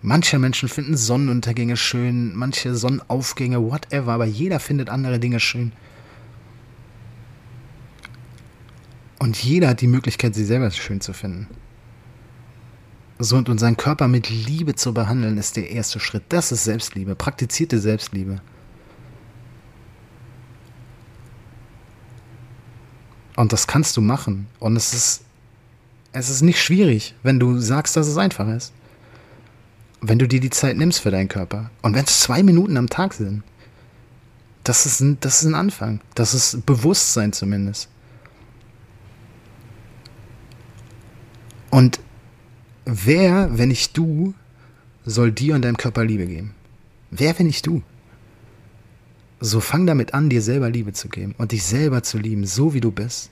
Manche 0.00 0.38
Menschen 0.38 0.68
finden 0.68 0.96
Sonnenuntergänge 0.96 1.76
schön, 1.76 2.34
manche 2.34 2.74
Sonnenaufgänge, 2.74 3.60
whatever, 3.60 4.12
aber 4.12 4.26
jeder 4.26 4.60
findet 4.60 4.88
andere 4.88 5.18
Dinge 5.18 5.40
schön. 5.40 5.72
Und 9.18 9.36
jeder 9.42 9.68
hat 9.68 9.80
die 9.80 9.88
Möglichkeit, 9.88 10.34
sie 10.34 10.44
selber 10.44 10.70
schön 10.70 11.00
zu 11.00 11.12
finden. 11.12 11.48
So 13.18 13.36
und 13.36 13.48
unseren 13.48 13.76
Körper 13.76 14.06
mit 14.06 14.30
Liebe 14.30 14.74
zu 14.74 14.94
behandeln, 14.94 15.38
ist 15.38 15.56
der 15.56 15.70
erste 15.70 15.98
Schritt. 15.98 16.22
Das 16.28 16.52
ist 16.52 16.64
Selbstliebe, 16.64 17.14
praktizierte 17.14 17.78
Selbstliebe. 17.78 18.40
Und 23.36 23.52
das 23.52 23.66
kannst 23.66 23.96
du 23.96 24.00
machen. 24.00 24.46
Und 24.60 24.76
es 24.76 24.94
ist, 24.94 25.22
es 26.12 26.30
ist 26.30 26.42
nicht 26.42 26.62
schwierig, 26.62 27.14
wenn 27.22 27.40
du 27.40 27.58
sagst, 27.58 27.96
dass 27.96 28.06
es 28.06 28.16
einfach 28.16 28.48
ist 28.48 28.72
wenn 30.00 30.18
du 30.18 30.28
dir 30.28 30.40
die 30.40 30.50
Zeit 30.50 30.76
nimmst 30.76 31.00
für 31.00 31.10
deinen 31.10 31.28
Körper 31.28 31.70
und 31.82 31.94
wenn 31.94 32.04
es 32.04 32.20
zwei 32.20 32.42
Minuten 32.42 32.76
am 32.76 32.88
Tag 32.88 33.14
sind, 33.14 33.42
das 34.64 34.86
ist, 34.86 35.00
ein, 35.00 35.18
das 35.20 35.40
ist 35.40 35.46
ein 35.46 35.54
Anfang. 35.54 36.00
Das 36.14 36.34
ist 36.34 36.66
Bewusstsein 36.66 37.32
zumindest. 37.32 37.88
Und 41.70 42.00
wer, 42.88 43.58
wenn 43.58 43.68
nicht 43.68 43.96
du, 43.96 44.34
soll 45.04 45.30
dir 45.30 45.54
und 45.54 45.62
deinem 45.62 45.76
Körper 45.76 46.04
Liebe 46.04 46.26
geben? 46.26 46.54
Wer, 47.10 47.38
wenn 47.38 47.46
nicht 47.46 47.66
du? 47.66 47.82
So 49.40 49.60
fang 49.60 49.86
damit 49.86 50.14
an, 50.14 50.30
dir 50.30 50.42
selber 50.42 50.70
Liebe 50.70 50.92
zu 50.92 51.08
geben 51.08 51.34
und 51.38 51.52
dich 51.52 51.64
selber 51.64 52.02
zu 52.02 52.18
lieben, 52.18 52.46
so 52.46 52.74
wie 52.74 52.80
du 52.80 52.90
bist. 52.90 53.30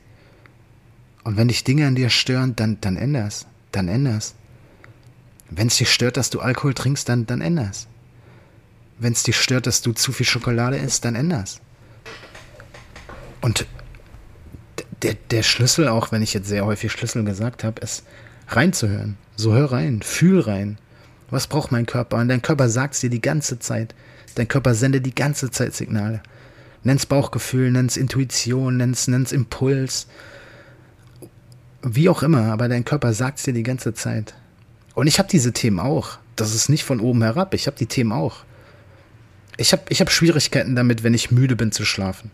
Und 1.24 1.36
wenn 1.36 1.48
dich 1.48 1.64
Dinge 1.64 1.86
an 1.86 1.96
dir 1.96 2.10
stören, 2.10 2.54
dann, 2.54 2.78
dann 2.80 2.96
änder's. 2.96 3.46
Dann 3.72 3.88
änder's. 3.88 4.34
Wenn 5.50 5.68
es 5.68 5.76
dich 5.76 5.90
stört, 5.90 6.16
dass 6.16 6.30
du 6.30 6.40
Alkohol 6.40 6.74
trinkst, 6.74 7.08
dann, 7.08 7.26
dann 7.26 7.40
änder's. 7.40 7.88
Wenn 8.98 9.12
es 9.12 9.22
dich 9.22 9.36
stört, 9.36 9.66
dass 9.66 9.82
du 9.82 9.92
zu 9.92 10.12
viel 10.12 10.26
Schokolade 10.26 10.76
isst, 10.76 11.04
dann 11.04 11.14
änder's. 11.14 11.60
Und 13.40 13.66
der, 15.02 15.14
der 15.14 15.42
Schlüssel, 15.42 15.88
auch 15.88 16.12
wenn 16.12 16.22
ich 16.22 16.34
jetzt 16.34 16.48
sehr 16.48 16.64
häufig 16.64 16.92
Schlüssel 16.92 17.24
gesagt 17.24 17.64
habe, 17.64 17.80
ist 17.80 18.04
reinzuhören. 18.48 19.16
So 19.36 19.52
hör 19.52 19.70
rein, 19.70 20.00
fühl 20.02 20.40
rein. 20.40 20.78
Was 21.30 21.46
braucht 21.46 21.72
mein 21.72 21.86
Körper? 21.86 22.16
Und 22.16 22.28
dein 22.28 22.42
Körper 22.42 22.68
sagt 22.68 22.94
es 22.94 23.00
dir 23.00 23.10
die 23.10 23.20
ganze 23.20 23.58
Zeit. 23.58 23.94
Dein 24.34 24.48
Körper 24.48 24.74
sendet 24.74 25.04
die 25.04 25.14
ganze 25.14 25.50
Zeit 25.50 25.74
Signale. 25.74 26.22
Nenn's 26.82 27.06
Bauchgefühl, 27.06 27.70
nenn's 27.70 27.96
Intuition, 27.96 28.76
nenn's, 28.76 29.08
nenn's 29.08 29.32
Impuls. 29.32 30.06
Wie 31.82 32.08
auch 32.08 32.22
immer, 32.22 32.52
aber 32.52 32.68
dein 32.68 32.84
Körper 32.84 33.12
sagt 33.12 33.38
es 33.38 33.44
dir 33.44 33.52
die 33.52 33.62
ganze 33.62 33.92
Zeit. 33.92 34.34
Und 34.94 35.06
ich 35.06 35.18
habe 35.18 35.28
diese 35.28 35.52
Themen 35.52 35.80
auch. 35.80 36.18
Das 36.36 36.54
ist 36.54 36.68
nicht 36.68 36.84
von 36.84 37.00
oben 37.00 37.22
herab. 37.22 37.54
Ich 37.54 37.66
habe 37.66 37.76
die 37.76 37.86
Themen 37.86 38.12
auch. 38.12 38.44
Ich 39.56 39.72
habe 39.72 39.82
ich 39.88 40.00
hab 40.00 40.10
Schwierigkeiten 40.10 40.74
damit, 40.74 41.02
wenn 41.02 41.14
ich 41.14 41.30
müde 41.30 41.56
bin 41.56 41.72
zu 41.72 41.84
schlafen. 41.84 42.30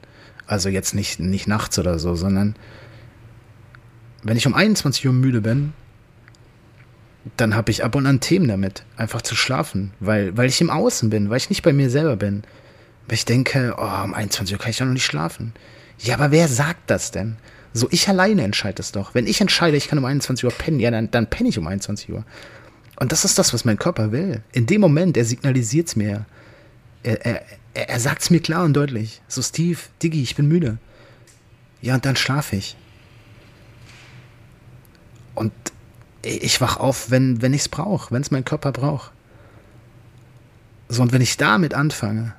Also 0.46 0.68
jetzt 0.68 0.94
nicht, 0.94 1.18
nicht 1.18 1.46
nachts 1.48 1.78
oder 1.78 1.98
so, 1.98 2.14
sondern 2.14 2.56
wenn 4.22 4.36
ich 4.36 4.46
um 4.46 4.54
21 4.54 5.06
Uhr 5.06 5.12
müde 5.12 5.40
bin, 5.40 5.72
dann 7.36 7.54
habe 7.54 7.70
ich 7.70 7.84
ab 7.84 7.94
und 7.94 8.06
an 8.06 8.20
Themen 8.20 8.48
damit, 8.48 8.84
einfach 8.96 9.22
zu 9.22 9.36
schlafen, 9.36 9.92
weil, 10.00 10.36
weil 10.36 10.48
ich 10.48 10.60
im 10.60 10.70
Außen 10.70 11.10
bin, 11.10 11.30
weil 11.30 11.36
ich 11.36 11.50
nicht 11.50 11.62
bei 11.62 11.72
mir 11.72 11.90
selber 11.90 12.16
bin. 12.16 12.42
Weil 13.06 13.14
ich 13.14 13.24
denke, 13.24 13.74
oh, 13.78 14.04
um 14.04 14.14
21 14.14 14.54
Uhr 14.54 14.60
kann 14.60 14.70
ich 14.70 14.78
ja 14.78 14.86
noch 14.86 14.92
nicht 14.92 15.04
schlafen. 15.04 15.52
Ja, 15.98 16.14
aber 16.14 16.30
wer 16.30 16.48
sagt 16.48 16.90
das 16.90 17.10
denn? 17.10 17.36
So, 17.72 17.88
ich 17.90 18.08
alleine 18.08 18.42
entscheide 18.42 18.80
es 18.82 18.92
doch. 18.92 19.14
Wenn 19.14 19.26
ich 19.26 19.40
entscheide, 19.40 19.76
ich 19.76 19.88
kann 19.88 19.98
um 19.98 20.04
21 20.04 20.44
Uhr 20.44 20.50
pennen, 20.50 20.80
ja, 20.80 20.90
dann, 20.90 21.10
dann 21.10 21.28
penne 21.28 21.48
ich 21.48 21.58
um 21.58 21.66
21 21.66 22.10
Uhr. 22.10 22.24
Und 22.96 23.12
das 23.12 23.24
ist 23.24 23.38
das, 23.38 23.54
was 23.54 23.64
mein 23.64 23.78
Körper 23.78 24.12
will. 24.12 24.42
In 24.52 24.66
dem 24.66 24.80
Moment, 24.80 25.16
er 25.16 25.24
signalisiert 25.24 25.88
es 25.88 25.96
mir. 25.96 26.26
Er, 27.02 27.24
er, 27.24 27.42
er 27.74 28.00
sagt 28.00 28.22
es 28.22 28.30
mir 28.30 28.40
klar 28.40 28.64
und 28.64 28.74
deutlich. 28.74 29.22
So, 29.26 29.42
Steve, 29.42 29.78
Diggi, 30.02 30.22
ich 30.22 30.36
bin 30.36 30.48
müde. 30.48 30.78
Ja, 31.80 31.94
und 31.94 32.04
dann 32.04 32.16
schlafe 32.16 32.56
ich. 32.56 32.76
Und 35.34 35.52
ich 36.22 36.60
wach 36.60 36.76
auf, 36.76 37.10
wenn, 37.10 37.42
wenn 37.42 37.52
ich 37.52 37.62
es 37.62 37.68
brauche, 37.68 38.14
wenn 38.14 38.22
es 38.22 38.30
mein 38.30 38.44
Körper 38.44 38.72
braucht. 38.72 39.10
So, 40.88 41.02
und 41.02 41.12
wenn 41.12 41.22
ich 41.22 41.36
damit 41.36 41.74
anfange, 41.74 42.34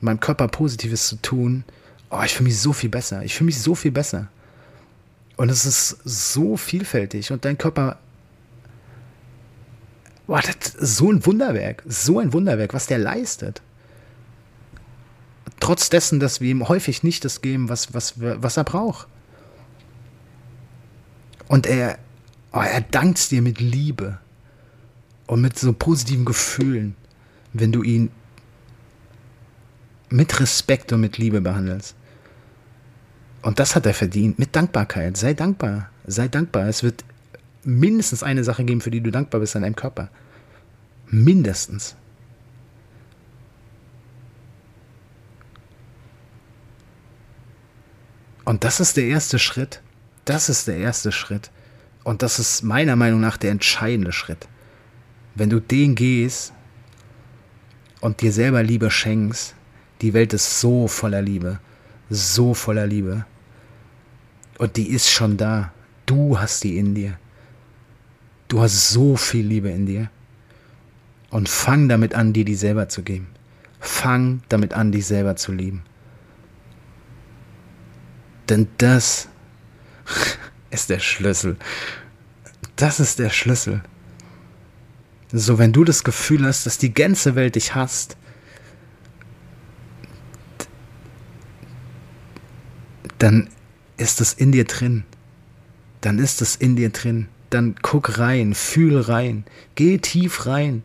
meinem 0.00 0.20
Körper 0.20 0.48
Positives 0.48 1.06
zu 1.06 1.16
tun, 1.16 1.64
oh, 2.10 2.22
ich 2.24 2.34
fühle 2.34 2.48
mich 2.48 2.58
so 2.58 2.72
viel 2.72 2.90
besser. 2.90 3.22
Ich 3.22 3.34
fühle 3.34 3.46
mich 3.46 3.60
so 3.60 3.74
viel 3.74 3.92
besser. 3.92 4.28
Und 5.36 5.50
es 5.50 5.64
ist 5.64 5.98
so 6.04 6.56
vielfältig 6.56 7.32
und 7.32 7.44
dein 7.44 7.56
Körper. 7.56 7.98
Boah, 10.26 10.40
das 10.40 10.74
ist 10.74 10.96
so 10.96 11.10
ein 11.10 11.24
Wunderwerk. 11.24 11.82
So 11.86 12.18
ein 12.18 12.32
Wunderwerk, 12.32 12.74
was 12.74 12.86
der 12.86 12.98
leistet. 12.98 13.62
Trotz 15.60 15.90
dessen, 15.90 16.20
dass 16.20 16.40
wir 16.40 16.50
ihm 16.50 16.68
häufig 16.68 17.02
nicht 17.02 17.24
das 17.24 17.42
geben, 17.42 17.68
was, 17.68 17.92
was, 17.94 18.14
was 18.16 18.56
er 18.56 18.64
braucht. 18.64 19.06
Und 21.48 21.66
er, 21.66 21.98
oh, 22.52 22.60
er 22.60 22.80
dankt 22.80 23.30
dir 23.30 23.42
mit 23.42 23.60
Liebe 23.60 24.18
und 25.26 25.40
mit 25.40 25.58
so 25.58 25.72
positiven 25.72 26.24
Gefühlen, 26.24 26.96
wenn 27.52 27.72
du 27.72 27.82
ihn 27.82 28.10
mit 30.08 30.40
Respekt 30.40 30.92
und 30.92 31.00
mit 31.00 31.18
Liebe 31.18 31.40
behandelst. 31.40 31.94
Und 33.42 33.58
das 33.58 33.74
hat 33.74 33.86
er 33.86 33.94
verdient 33.94 34.38
mit 34.38 34.54
Dankbarkeit. 34.54 35.16
Sei 35.16 35.34
dankbar. 35.34 35.90
Sei 36.06 36.28
dankbar. 36.28 36.68
Es 36.68 36.82
wird 36.82 37.04
mindestens 37.64 38.22
eine 38.22 38.44
Sache 38.44 38.64
geben, 38.64 38.80
für 38.80 38.90
die 38.90 39.00
du 39.00 39.10
dankbar 39.10 39.40
bist 39.40 39.56
an 39.56 39.62
deinem 39.62 39.76
Körper. 39.76 40.10
Mindestens. 41.06 41.96
Und 48.44 48.64
das 48.64 48.80
ist 48.80 48.96
der 48.96 49.04
erste 49.04 49.38
Schritt. 49.38 49.80
Das 50.24 50.48
ist 50.48 50.66
der 50.66 50.76
erste 50.76 51.12
Schritt. 51.12 51.50
Und 52.04 52.22
das 52.22 52.38
ist 52.38 52.62
meiner 52.62 52.96
Meinung 52.96 53.20
nach 53.20 53.36
der 53.36 53.50
entscheidende 53.50 54.12
Schritt. 54.12 54.48
Wenn 55.34 55.50
du 55.50 55.60
den 55.60 55.94
gehst 55.94 56.52
und 58.00 58.20
dir 58.20 58.32
selber 58.32 58.62
Liebe 58.62 58.90
schenkst, 58.90 59.54
die 60.00 60.14
Welt 60.14 60.32
ist 60.32 60.60
so 60.60 60.88
voller 60.88 61.22
Liebe 61.22 61.60
so 62.10 62.52
voller 62.54 62.86
Liebe. 62.86 63.24
Und 64.58 64.76
die 64.76 64.90
ist 64.90 65.08
schon 65.08 65.36
da. 65.36 65.72
Du 66.04 66.38
hast 66.38 66.64
die 66.64 66.76
in 66.76 66.94
dir. 66.94 67.18
Du 68.48 68.60
hast 68.60 68.90
so 68.90 69.16
viel 69.16 69.46
Liebe 69.46 69.70
in 69.70 69.86
dir. 69.86 70.10
Und 71.30 71.48
fang 71.48 71.88
damit 71.88 72.14
an, 72.14 72.32
dir 72.32 72.44
die 72.44 72.56
selber 72.56 72.88
zu 72.88 73.02
geben. 73.02 73.28
Fang 73.78 74.42
damit 74.48 74.74
an, 74.74 74.90
dich 74.92 75.06
selber 75.06 75.36
zu 75.36 75.52
lieben. 75.52 75.82
Denn 78.48 78.66
das 78.78 79.28
ist 80.70 80.90
der 80.90 80.98
Schlüssel. 80.98 81.56
Das 82.76 83.00
ist 83.00 83.18
der 83.18 83.30
Schlüssel. 83.30 83.82
So, 85.32 85.58
wenn 85.58 85.72
du 85.72 85.84
das 85.84 86.02
Gefühl 86.02 86.44
hast, 86.44 86.66
dass 86.66 86.78
die 86.78 86.92
ganze 86.92 87.34
Welt 87.34 87.54
dich 87.54 87.74
hasst, 87.74 88.16
dann 93.18 93.48
ist 93.96 94.20
es 94.20 94.32
in 94.32 94.50
dir 94.50 94.64
drin. 94.64 95.04
Dann 96.00 96.18
ist 96.18 96.42
es 96.42 96.56
in 96.56 96.74
dir 96.74 96.90
drin. 96.90 97.28
Dann 97.50 97.76
guck 97.82 98.18
rein, 98.18 98.54
fühl 98.54 99.00
rein, 99.00 99.44
geh 99.74 99.98
tief 99.98 100.46
rein 100.46 100.82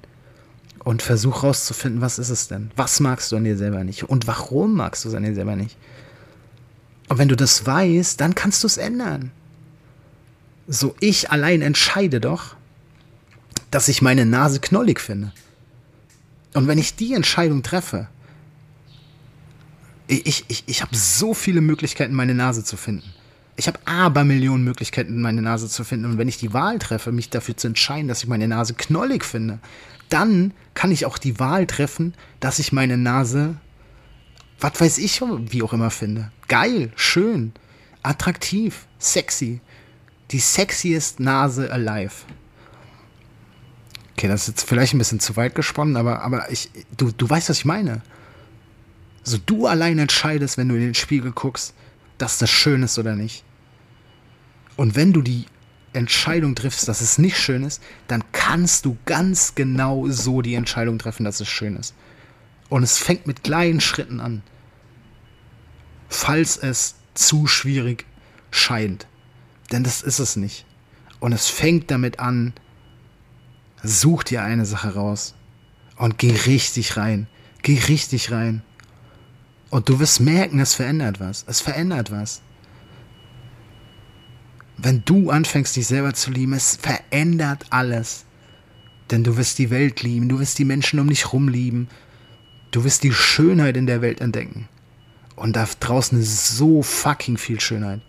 und 0.84 1.02
versuch 1.02 1.44
rauszufinden, 1.44 2.02
was 2.02 2.20
ist 2.20 2.30
es 2.30 2.48
denn? 2.48 2.72
Was 2.76 3.00
magst 3.00 3.32
du 3.32 3.38
an 3.38 3.44
dir 3.44 3.58
selber 3.58 3.84
nicht? 3.84 4.04
Und 4.04 4.28
warum 4.28 4.76
magst 4.76 5.06
du 5.06 5.10
es 5.10 5.16
an 5.16 5.24
dir 5.24 5.34
selber 5.34 5.56
nicht? 5.56 5.78
Und 7.08 7.18
wenn 7.20 7.28
du 7.28 7.36
das 7.36 7.66
weißt, 7.66 8.20
dann 8.20 8.36
kannst 8.36 8.64
du 8.64 8.68
es 8.68 8.78
ändern. 8.78 9.32
So, 10.68 10.96
ich 11.00 11.32
allein 11.32 11.62
entscheide 11.62 12.20
doch, 12.20 12.56
dass 13.72 13.88
ich 13.88 14.02
meine 14.02 14.26
Nase 14.26 14.60
knollig 14.60 15.00
finde. 15.00 15.32
Und 16.54 16.68
wenn 16.68 16.78
ich 16.78 16.96
die 16.96 17.14
Entscheidung 17.14 17.64
treffe, 17.64 18.08
Ich, 20.08 20.46
ich, 20.48 20.64
ich 20.68 20.82
habe 20.82 20.96
so 20.96 21.34
viele 21.34 21.62
Möglichkeiten, 21.62 22.14
meine 22.14 22.36
Nase 22.36 22.64
zu 22.64 22.78
finden. 22.78 23.12
Ich 23.56 23.68
habe 23.68 23.80
aber 23.86 24.24
Millionen 24.24 24.64
Möglichkeiten, 24.64 25.20
meine 25.20 25.42
Nase 25.42 25.68
zu 25.68 25.84
finden. 25.84 26.06
Und 26.06 26.18
wenn 26.20 26.28
ich 26.28 26.38
die 26.38 26.54
Wahl 26.54 26.78
treffe, 26.78 27.12
mich 27.12 27.32
dafür 27.32 27.58
zu 27.58 27.68
entscheiden, 27.68 28.08
dass 28.08 28.22
ich 28.22 28.30
meine 28.30 28.48
Nase 28.48 28.76
knollig 28.76 29.26
finde, 29.26 29.58
dann 30.10 30.54
kann 30.76 30.92
ich 30.92 31.08
auch 31.08 31.18
die 31.18 31.40
Wahl 31.40 31.66
treffen, 31.66 32.14
dass 32.40 32.60
ich 32.60 32.72
meine 32.72 32.98
Nase, 32.98 33.56
was 34.60 34.80
weiß 34.80 35.00
ich, 35.00 35.22
wie 35.22 35.64
auch 35.64 35.74
immer 35.74 35.90
finde. 35.90 36.32
Geil, 36.48 36.92
schön, 36.96 37.54
attraktiv, 38.04 38.86
sexy. 39.00 39.60
Die 40.32 40.40
sexiest 40.40 41.20
Nase 41.20 41.72
alive. 41.72 42.26
Okay, 44.14 44.28
das 44.28 44.44
ist 44.44 44.48
jetzt 44.48 44.64
vielleicht 44.68 44.94
ein 44.94 44.98
bisschen 44.98 45.20
zu 45.20 45.36
weit 45.36 45.56
gesponnen, 45.56 45.98
aber, 45.98 46.22
aber 46.22 46.50
ich, 46.52 46.70
du, 46.96 47.12
du 47.12 47.30
weißt, 47.30 47.50
was 47.50 47.60
ich 47.60 47.66
meine. 47.66 48.02
So, 49.24 49.38
du 49.38 49.68
allein 49.68 50.00
entscheidest, 50.00 50.58
wenn 50.58 50.70
du 50.70 50.76
in 50.76 50.82
den 50.82 50.94
Spiegel 50.94 51.32
guckst, 51.32 51.74
dass 52.18 52.38
das 52.38 52.50
schön 52.50 52.84
ist 52.84 52.98
oder 52.98 53.16
nicht. 53.16 53.44
Und 54.78 54.96
wenn 54.96 55.14
du 55.14 55.22
die 55.22 55.46
Entscheidung 55.94 56.56
triffst, 56.56 56.88
dass 56.88 57.02
es 57.02 57.18
nicht 57.18 57.38
schön 57.38 57.64
ist, 57.64 57.82
dann 58.08 58.24
kannst 58.32 58.86
du 58.86 58.98
ganz 59.06 59.56
genau 59.56 60.08
so 60.10 60.42
die 60.42 60.56
Entscheidung 60.56 61.00
treffen, 61.00 61.24
dass 61.24 61.40
es 61.40 61.48
schön 61.48 61.76
ist. 61.76 61.94
Und 62.70 62.84
es 62.84 62.98
fängt 62.98 63.28
mit 63.28 63.44
kleinen 63.44 63.82
Schritten 63.82 64.20
an. 64.20 64.44
Falls 66.10 66.58
es 66.58 66.96
zu 67.14 67.48
schwierig 67.48 68.06
scheint. 68.52 69.08
Denn 69.76 69.84
das 69.84 70.02
ist 70.02 70.20
es 70.20 70.38
nicht. 70.38 70.66
Und 71.20 71.34
es 71.34 71.48
fängt 71.48 71.92
damit 71.92 72.22
an, 72.22 72.54
such 73.84 74.24
dir 74.24 74.42
eine 74.42 74.66
Sache 74.66 74.94
raus 74.94 75.36
und 75.98 76.18
geh 76.18 76.32
richtig 76.32 76.96
rein. 76.96 77.28
Geh 77.62 77.78
richtig 77.78 78.32
rein. 78.32 78.62
Und 79.72 79.90
du 79.90 80.00
wirst 80.00 80.22
merken, 80.22 80.62
es 80.62 80.76
verändert 80.76 81.20
was. 81.20 81.44
Es 81.50 81.60
verändert 81.60 82.10
was. 82.10 82.42
Wenn 84.78 85.04
du 85.04 85.30
anfängst, 85.30 85.76
dich 85.76 85.88
selber 85.88 86.14
zu 86.14 86.32
lieben, 86.32 86.54
es 86.54 86.78
verändert 86.78 87.66
alles. 87.70 88.24
Denn 89.12 89.26
du 89.26 89.36
wirst 89.36 89.60
die 89.60 89.72
Welt 89.72 90.04
lieben, 90.04 90.30
du 90.30 90.40
wirst 90.40 90.58
die 90.58 90.64
Menschen 90.64 91.02
um 91.02 91.10
dich 91.10 91.34
rum 91.34 91.50
lieben. 91.50 91.90
Du 92.72 92.86
wirst 92.86 93.04
die 93.04 93.12
Schönheit 93.12 93.76
in 93.76 93.88
der 93.88 94.02
Welt 94.02 94.22
entdecken. 94.22 94.70
Und 95.36 95.58
da 95.58 95.68
draußen 95.82 96.18
ist 96.18 96.56
so 96.56 96.82
fucking 96.82 97.38
viel 97.38 97.60
Schönheit. 97.60 98.00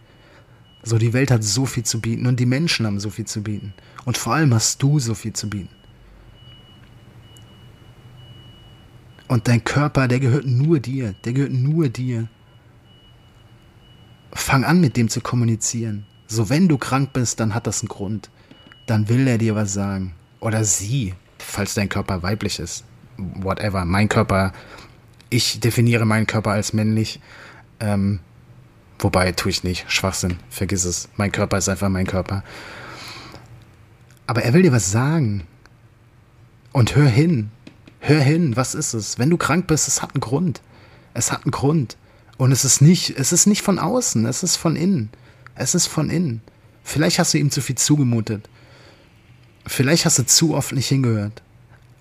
So, 0.87 0.99
die 0.99 1.13
Welt 1.13 1.33
hat 1.33 1.43
so 1.43 1.67
viel 1.67 1.83
zu 1.83 2.01
bieten 2.01 2.29
und 2.29 2.39
die 2.39 2.47
Menschen 2.47 2.87
haben 2.87 3.01
so 3.01 3.11
viel 3.11 3.25
zu 3.25 3.43
bieten. 3.43 3.75
Und 4.05 4.17
vor 4.17 4.35
allem 4.35 4.55
hast 4.55 4.81
du 4.81 5.01
so 5.01 5.15
viel 5.15 5.33
zu 5.33 5.51
bieten. 5.51 5.75
Und 9.27 9.49
dein 9.49 9.65
Körper, 9.65 10.07
der 10.07 10.21
gehört 10.21 10.47
nur 10.47 10.79
dir. 10.79 11.17
Der 11.25 11.33
gehört 11.33 11.51
nur 11.51 11.89
dir. 11.89 12.29
Fang 14.31 14.63
an, 14.63 14.81
mit 14.81 14.97
dem 14.97 15.09
zu 15.09 15.21
kommunizieren. 15.21 16.07
So, 16.29 16.51
wenn 16.51 16.69
du 16.69 16.79
krank 16.79 17.13
bist, 17.13 17.41
dann 17.41 17.53
hat 17.53 17.67
das 17.67 17.81
einen 17.81 17.89
Grund. 17.89 18.31
Dann 18.87 19.09
will 19.09 19.27
er 19.27 19.39
dir 19.39 19.57
was 19.57 19.73
sagen. 19.73 20.15
Oder 20.39 20.63
sie, 20.63 21.15
falls 21.39 21.75
dein 21.75 21.89
Körper 21.89 22.23
weiblich 22.23 22.61
ist. 22.61 22.85
Whatever. 23.17 23.85
Mein 23.85 24.09
Körper, 24.09 24.53
ich 25.31 25.59
definiere 25.59 26.07
meinen 26.07 26.29
Körper 26.29 26.53
als 26.53 26.73
männlich. 26.73 27.19
Ähm, 27.81 28.21
wobei, 28.99 29.33
tue 29.33 29.51
ich 29.51 29.65
nicht. 29.65 29.91
Schwachsinn. 29.91 30.39
Vergiss 30.51 30.85
es. 30.85 31.09
Mein 31.17 31.33
Körper 31.33 31.59
ist 31.59 31.69
einfach 31.69 31.89
mein 31.89 32.07
Körper. 32.07 32.43
Aber 34.27 34.43
er 34.43 34.53
will 34.55 34.63
dir 34.63 34.73
was 34.73 34.91
sagen. 34.91 35.47
Und 36.73 36.97
hör 36.97 37.09
hin. 37.09 37.51
Hör 38.01 38.21
hin, 38.21 38.57
was 38.57 38.75
ist 38.75 38.95
es? 38.95 39.19
Wenn 39.19 39.31
du 39.31 39.37
krank 39.37 39.67
bist, 39.67 39.89
es 39.89 40.03
hat 40.03 40.15
einen 40.15 40.21
Grund. 40.21 40.61
Es 41.15 41.33
hat 41.33 41.45
einen 41.45 41.51
Grund. 41.51 41.97
Und 42.37 42.53
es 42.53 42.65
ist 42.65 42.83
nicht, 42.83 43.19
es 43.19 43.33
ist 43.33 43.47
nicht 43.47 43.63
von 43.63 43.79
außen, 43.79 44.27
es 44.27 44.43
ist 44.43 44.57
von 44.57 44.77
innen. 44.77 45.11
Es 45.55 45.75
ist 45.75 45.87
von 45.87 46.11
innen. 46.11 46.43
Vielleicht 46.85 47.19
hast 47.19 47.35
du 47.35 47.39
ihm 47.39 47.51
zu 47.51 47.61
viel 47.61 47.77
zugemutet. 47.77 48.49
Vielleicht 49.67 50.05
hast 50.05 50.19
du 50.19 50.27
zu 50.27 50.55
oft 50.55 50.73
nicht 50.73 50.89
hingehört. 50.89 51.43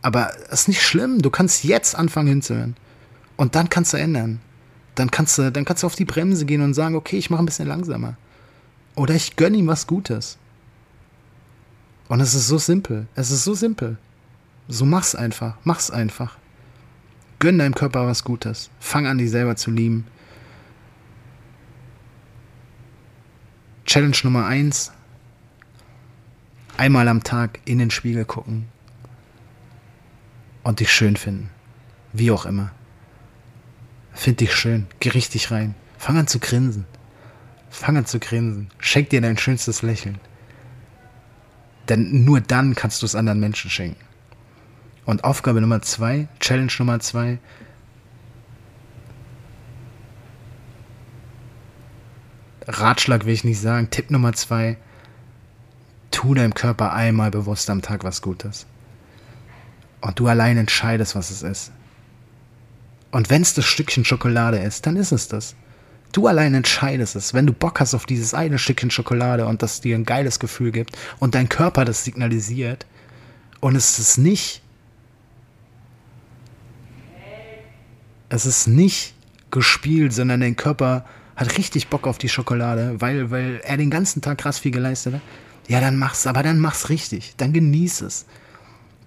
Aber 0.01 0.31
es 0.49 0.61
ist 0.61 0.67
nicht 0.67 0.83
schlimm. 0.83 1.21
Du 1.21 1.31
kannst 1.31 1.63
jetzt 1.63 1.95
anfangen 1.95 2.27
hinzuhören. 2.27 2.75
Und 3.37 3.55
dann 3.55 3.69
kannst 3.69 3.93
du 3.93 3.97
ändern. 3.97 4.41
Dann 4.95 5.11
kannst 5.11 5.37
du, 5.37 5.51
dann 5.51 5.65
kannst 5.65 5.83
du 5.83 5.87
auf 5.87 5.95
die 5.95 6.05
Bremse 6.05 6.45
gehen 6.45 6.61
und 6.61 6.73
sagen, 6.73 6.95
okay, 6.95 7.17
ich 7.17 7.29
mache 7.29 7.43
ein 7.43 7.45
bisschen 7.45 7.67
langsamer. 7.67 8.15
Oder 8.95 9.13
ich 9.13 9.35
gönne 9.35 9.57
ihm 9.57 9.67
was 9.67 9.87
Gutes. 9.87 10.37
Und 12.07 12.21
es 12.21 12.33
ist 12.33 12.47
so 12.47 12.57
simpel. 12.57 13.07
Es 13.15 13.31
ist 13.31 13.43
so 13.43 13.53
simpel. 13.53 13.97
So 14.67 14.85
mach's 14.85 15.15
einfach. 15.15 15.57
Mach's 15.63 15.91
einfach. 15.91 16.37
Gönn 17.39 17.59
deinem 17.59 17.75
Körper 17.75 18.07
was 18.07 18.23
Gutes. 18.23 18.69
Fang 18.79 19.05
an, 19.05 19.17
dich 19.17 19.31
selber 19.31 19.55
zu 19.55 19.69
lieben. 19.71 20.07
Challenge 23.85 24.17
Nummer 24.23 24.45
eins: 24.47 24.91
Einmal 26.77 27.07
am 27.07 27.23
Tag 27.23 27.59
in 27.65 27.77
den 27.79 27.91
Spiegel 27.91 28.25
gucken 28.25 28.67
und 30.63 30.79
dich 30.79 30.91
schön 30.91 31.17
finden. 31.17 31.49
Wie 32.13 32.31
auch 32.31 32.45
immer. 32.45 32.71
Find 34.15 34.39
dich 34.39 34.55
schön. 34.55 34.87
Geh 34.99 35.09
richtig 35.09 35.51
rein. 35.51 35.75
Fang 35.97 36.17
an 36.17 36.27
zu 36.27 36.39
grinsen. 36.39 36.85
Fang 37.69 37.97
an 37.97 38.05
zu 38.05 38.19
grinsen. 38.19 38.69
Schenk 38.79 39.09
dir 39.09 39.21
dein 39.21 39.37
schönstes 39.37 39.81
Lächeln. 39.81 40.19
Denn 41.89 42.23
nur 42.23 42.41
dann 42.41 42.73
kannst 42.73 43.01
du 43.01 43.05
es 43.05 43.13
anderen 43.13 43.41
Menschen 43.41 43.69
schenken. 43.69 44.03
Und 45.05 45.23
Aufgabe 45.23 45.61
Nummer 45.61 45.81
zwei, 45.81 46.27
Challenge 46.39 46.71
Nummer 46.79 46.99
zwei, 46.99 47.37
Ratschlag 52.67 53.25
will 53.25 53.33
ich 53.33 53.43
nicht 53.43 53.59
sagen, 53.59 53.91
Tipp 53.91 54.09
Nummer 54.09 54.33
zwei, 54.33 54.77
tu 56.09 56.33
deinem 56.33 56.55
Körper 56.55 56.93
einmal 56.93 57.29
bewusst 57.29 57.69
am 57.69 57.83
Tag 57.83 58.03
was 58.03 58.23
Gutes. 58.23 58.65
Und 60.01 60.17
du 60.17 60.27
allein 60.27 60.57
entscheidest, 60.57 61.15
was 61.15 61.29
es 61.29 61.43
ist. 61.43 61.71
Und 63.15 63.29
wenn 63.29 63.43
es 63.43 63.53
das 63.53 63.63
Stückchen 63.63 64.03
Schokolade 64.03 64.57
ist, 64.57 64.85
dann 64.85 64.97
ist 64.97 65.13
es 65.13 65.29
das. 65.29 65.55
Du 66.11 66.27
allein 66.27 66.53
entscheidest 66.53 67.15
es. 67.15 67.33
Wenn 67.33 67.47
du 67.47 67.53
Bock 67.53 67.79
hast 67.79 67.93
auf 67.93 68.05
dieses 68.05 68.33
eine 68.33 68.59
Stückchen 68.59 68.91
Schokolade 68.91 69.45
und 69.45 69.63
das 69.63 69.79
dir 69.79 69.95
ein 69.95 70.03
geiles 70.03 70.37
Gefühl 70.37 70.73
gibt 70.73 70.97
und 71.19 71.33
dein 71.33 71.47
Körper 71.47 71.85
das 71.85 72.03
signalisiert 72.03 72.85
und 73.61 73.77
es 73.77 73.99
ist 73.99 74.17
nicht 74.17 74.61
Es 78.27 78.45
ist 78.45 78.67
nicht 78.67 79.13
gespielt, 79.49 80.11
sondern 80.11 80.41
dein 80.41 80.57
Körper 80.57 81.05
hat 81.37 81.57
richtig 81.57 81.87
Bock 81.87 82.07
auf 82.07 82.17
die 82.17 82.27
Schokolade, 82.27 82.99
weil, 82.99 83.31
weil 83.31 83.61
er 83.63 83.77
den 83.77 83.91
ganzen 83.91 84.21
Tag 84.21 84.39
krass 84.39 84.59
viel 84.59 84.71
geleistet 84.71 85.13
hat. 85.13 85.21
Ja, 85.69 85.79
dann 85.79 85.97
mach's, 85.97 86.27
aber 86.27 86.43
dann 86.43 86.59
mach's 86.59 86.89
richtig. 86.89 87.35
Dann 87.37 87.53
genieß 87.53 88.01
es. 88.01 88.25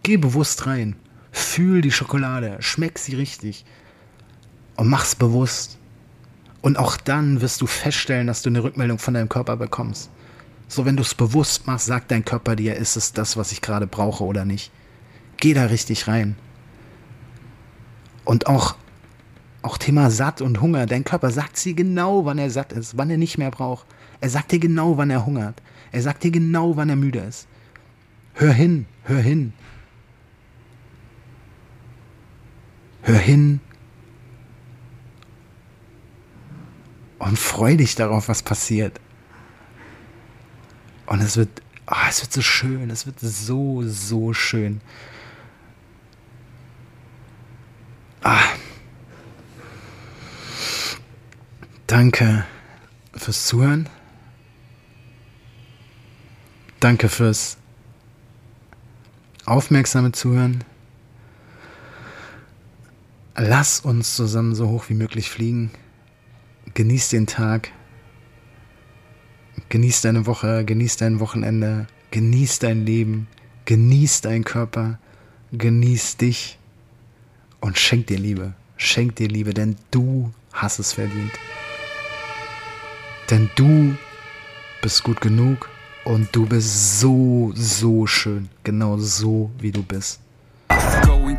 Geh 0.02 0.16
bewusst 0.16 0.66
rein. 0.66 0.96
Fühl 1.30 1.82
die 1.82 1.92
Schokolade. 1.92 2.56
Schmeck 2.60 2.98
sie 2.98 3.14
richtig. 3.14 3.66
Und 4.78 4.86
mach's 4.86 5.16
bewusst. 5.16 5.76
Und 6.62 6.78
auch 6.78 6.96
dann 6.96 7.40
wirst 7.40 7.60
du 7.60 7.66
feststellen, 7.66 8.28
dass 8.28 8.42
du 8.42 8.48
eine 8.48 8.62
Rückmeldung 8.62 8.98
von 8.98 9.12
deinem 9.12 9.28
Körper 9.28 9.56
bekommst. 9.56 10.08
So, 10.68 10.84
wenn 10.84 10.96
du 10.96 11.02
es 11.02 11.14
bewusst 11.14 11.66
machst, 11.66 11.86
sagt 11.86 12.12
dein 12.12 12.24
Körper 12.24 12.54
dir, 12.54 12.76
ist 12.76 12.96
es 12.96 13.12
das, 13.12 13.36
was 13.36 13.50
ich 13.50 13.60
gerade 13.60 13.88
brauche 13.88 14.22
oder 14.22 14.44
nicht. 14.44 14.70
Geh 15.36 15.52
da 15.52 15.64
richtig 15.64 16.06
rein. 16.06 16.36
Und 18.24 18.46
auch 18.46 18.76
auch 19.62 19.78
Thema 19.78 20.10
satt 20.10 20.40
und 20.40 20.60
Hunger. 20.60 20.86
Dein 20.86 21.02
Körper 21.02 21.32
sagt 21.32 21.62
dir 21.64 21.74
genau, 21.74 22.24
wann 22.24 22.38
er 22.38 22.48
satt 22.48 22.72
ist, 22.72 22.96
wann 22.96 23.10
er 23.10 23.18
nicht 23.18 23.36
mehr 23.36 23.50
braucht. 23.50 23.84
Er 24.20 24.30
sagt 24.30 24.52
dir 24.52 24.60
genau, 24.60 24.96
wann 24.96 25.10
er 25.10 25.26
hungert. 25.26 25.60
Er 25.90 26.02
sagt 26.02 26.22
dir 26.22 26.30
genau, 26.30 26.76
wann 26.76 26.88
er 26.88 26.96
müde 26.96 27.18
ist. 27.18 27.48
Hör 28.34 28.52
hin, 28.52 28.86
hör 29.02 29.20
hin. 29.20 29.52
Hör 33.02 33.18
hin. 33.18 33.60
Und 37.18 37.38
freu 37.38 37.76
dich 37.76 37.94
darauf, 37.94 38.28
was 38.28 38.42
passiert. 38.42 39.00
Und 41.06 41.20
es 41.20 41.36
wird, 41.36 41.62
oh, 41.90 41.94
es 42.08 42.22
wird 42.22 42.32
so 42.32 42.42
schön, 42.42 42.90
es 42.90 43.06
wird 43.06 43.18
so, 43.20 43.82
so 43.84 44.32
schön. 44.32 44.80
Ah. 48.22 48.40
Danke 51.86 52.44
fürs 53.14 53.46
Zuhören. 53.46 53.88
Danke 56.80 57.08
fürs 57.08 57.56
aufmerksame 59.46 60.12
Zuhören. 60.12 60.62
Lass 63.34 63.80
uns 63.80 64.14
zusammen 64.14 64.54
so 64.54 64.68
hoch 64.68 64.88
wie 64.88 64.94
möglich 64.94 65.30
fliegen. 65.30 65.70
Genieß 66.78 67.08
den 67.08 67.26
Tag. 67.26 67.72
Genieß 69.68 70.02
deine 70.02 70.26
Woche, 70.26 70.64
genieß 70.64 70.96
dein 70.96 71.18
Wochenende, 71.18 71.88
genieß 72.12 72.60
dein 72.60 72.86
Leben, 72.86 73.26
genieß 73.64 74.20
deinen 74.20 74.44
Körper, 74.44 75.00
genieß 75.50 76.18
dich 76.18 76.56
und 77.58 77.80
schenk 77.80 78.06
dir 78.06 78.18
Liebe. 78.20 78.54
Schenk 78.76 79.16
dir 79.16 79.26
Liebe, 79.26 79.54
denn 79.54 79.74
du 79.90 80.32
hast 80.52 80.78
es 80.78 80.92
verdient. 80.92 81.32
Denn 83.28 83.50
du 83.56 83.96
bist 84.80 85.02
gut 85.02 85.20
genug 85.20 85.68
und 86.04 86.28
du 86.30 86.46
bist 86.46 87.00
so, 87.00 87.50
so 87.56 88.06
schön. 88.06 88.50
Genau 88.62 88.98
so, 88.98 89.50
wie 89.58 89.72
du 89.72 89.82
bist. 89.82 90.20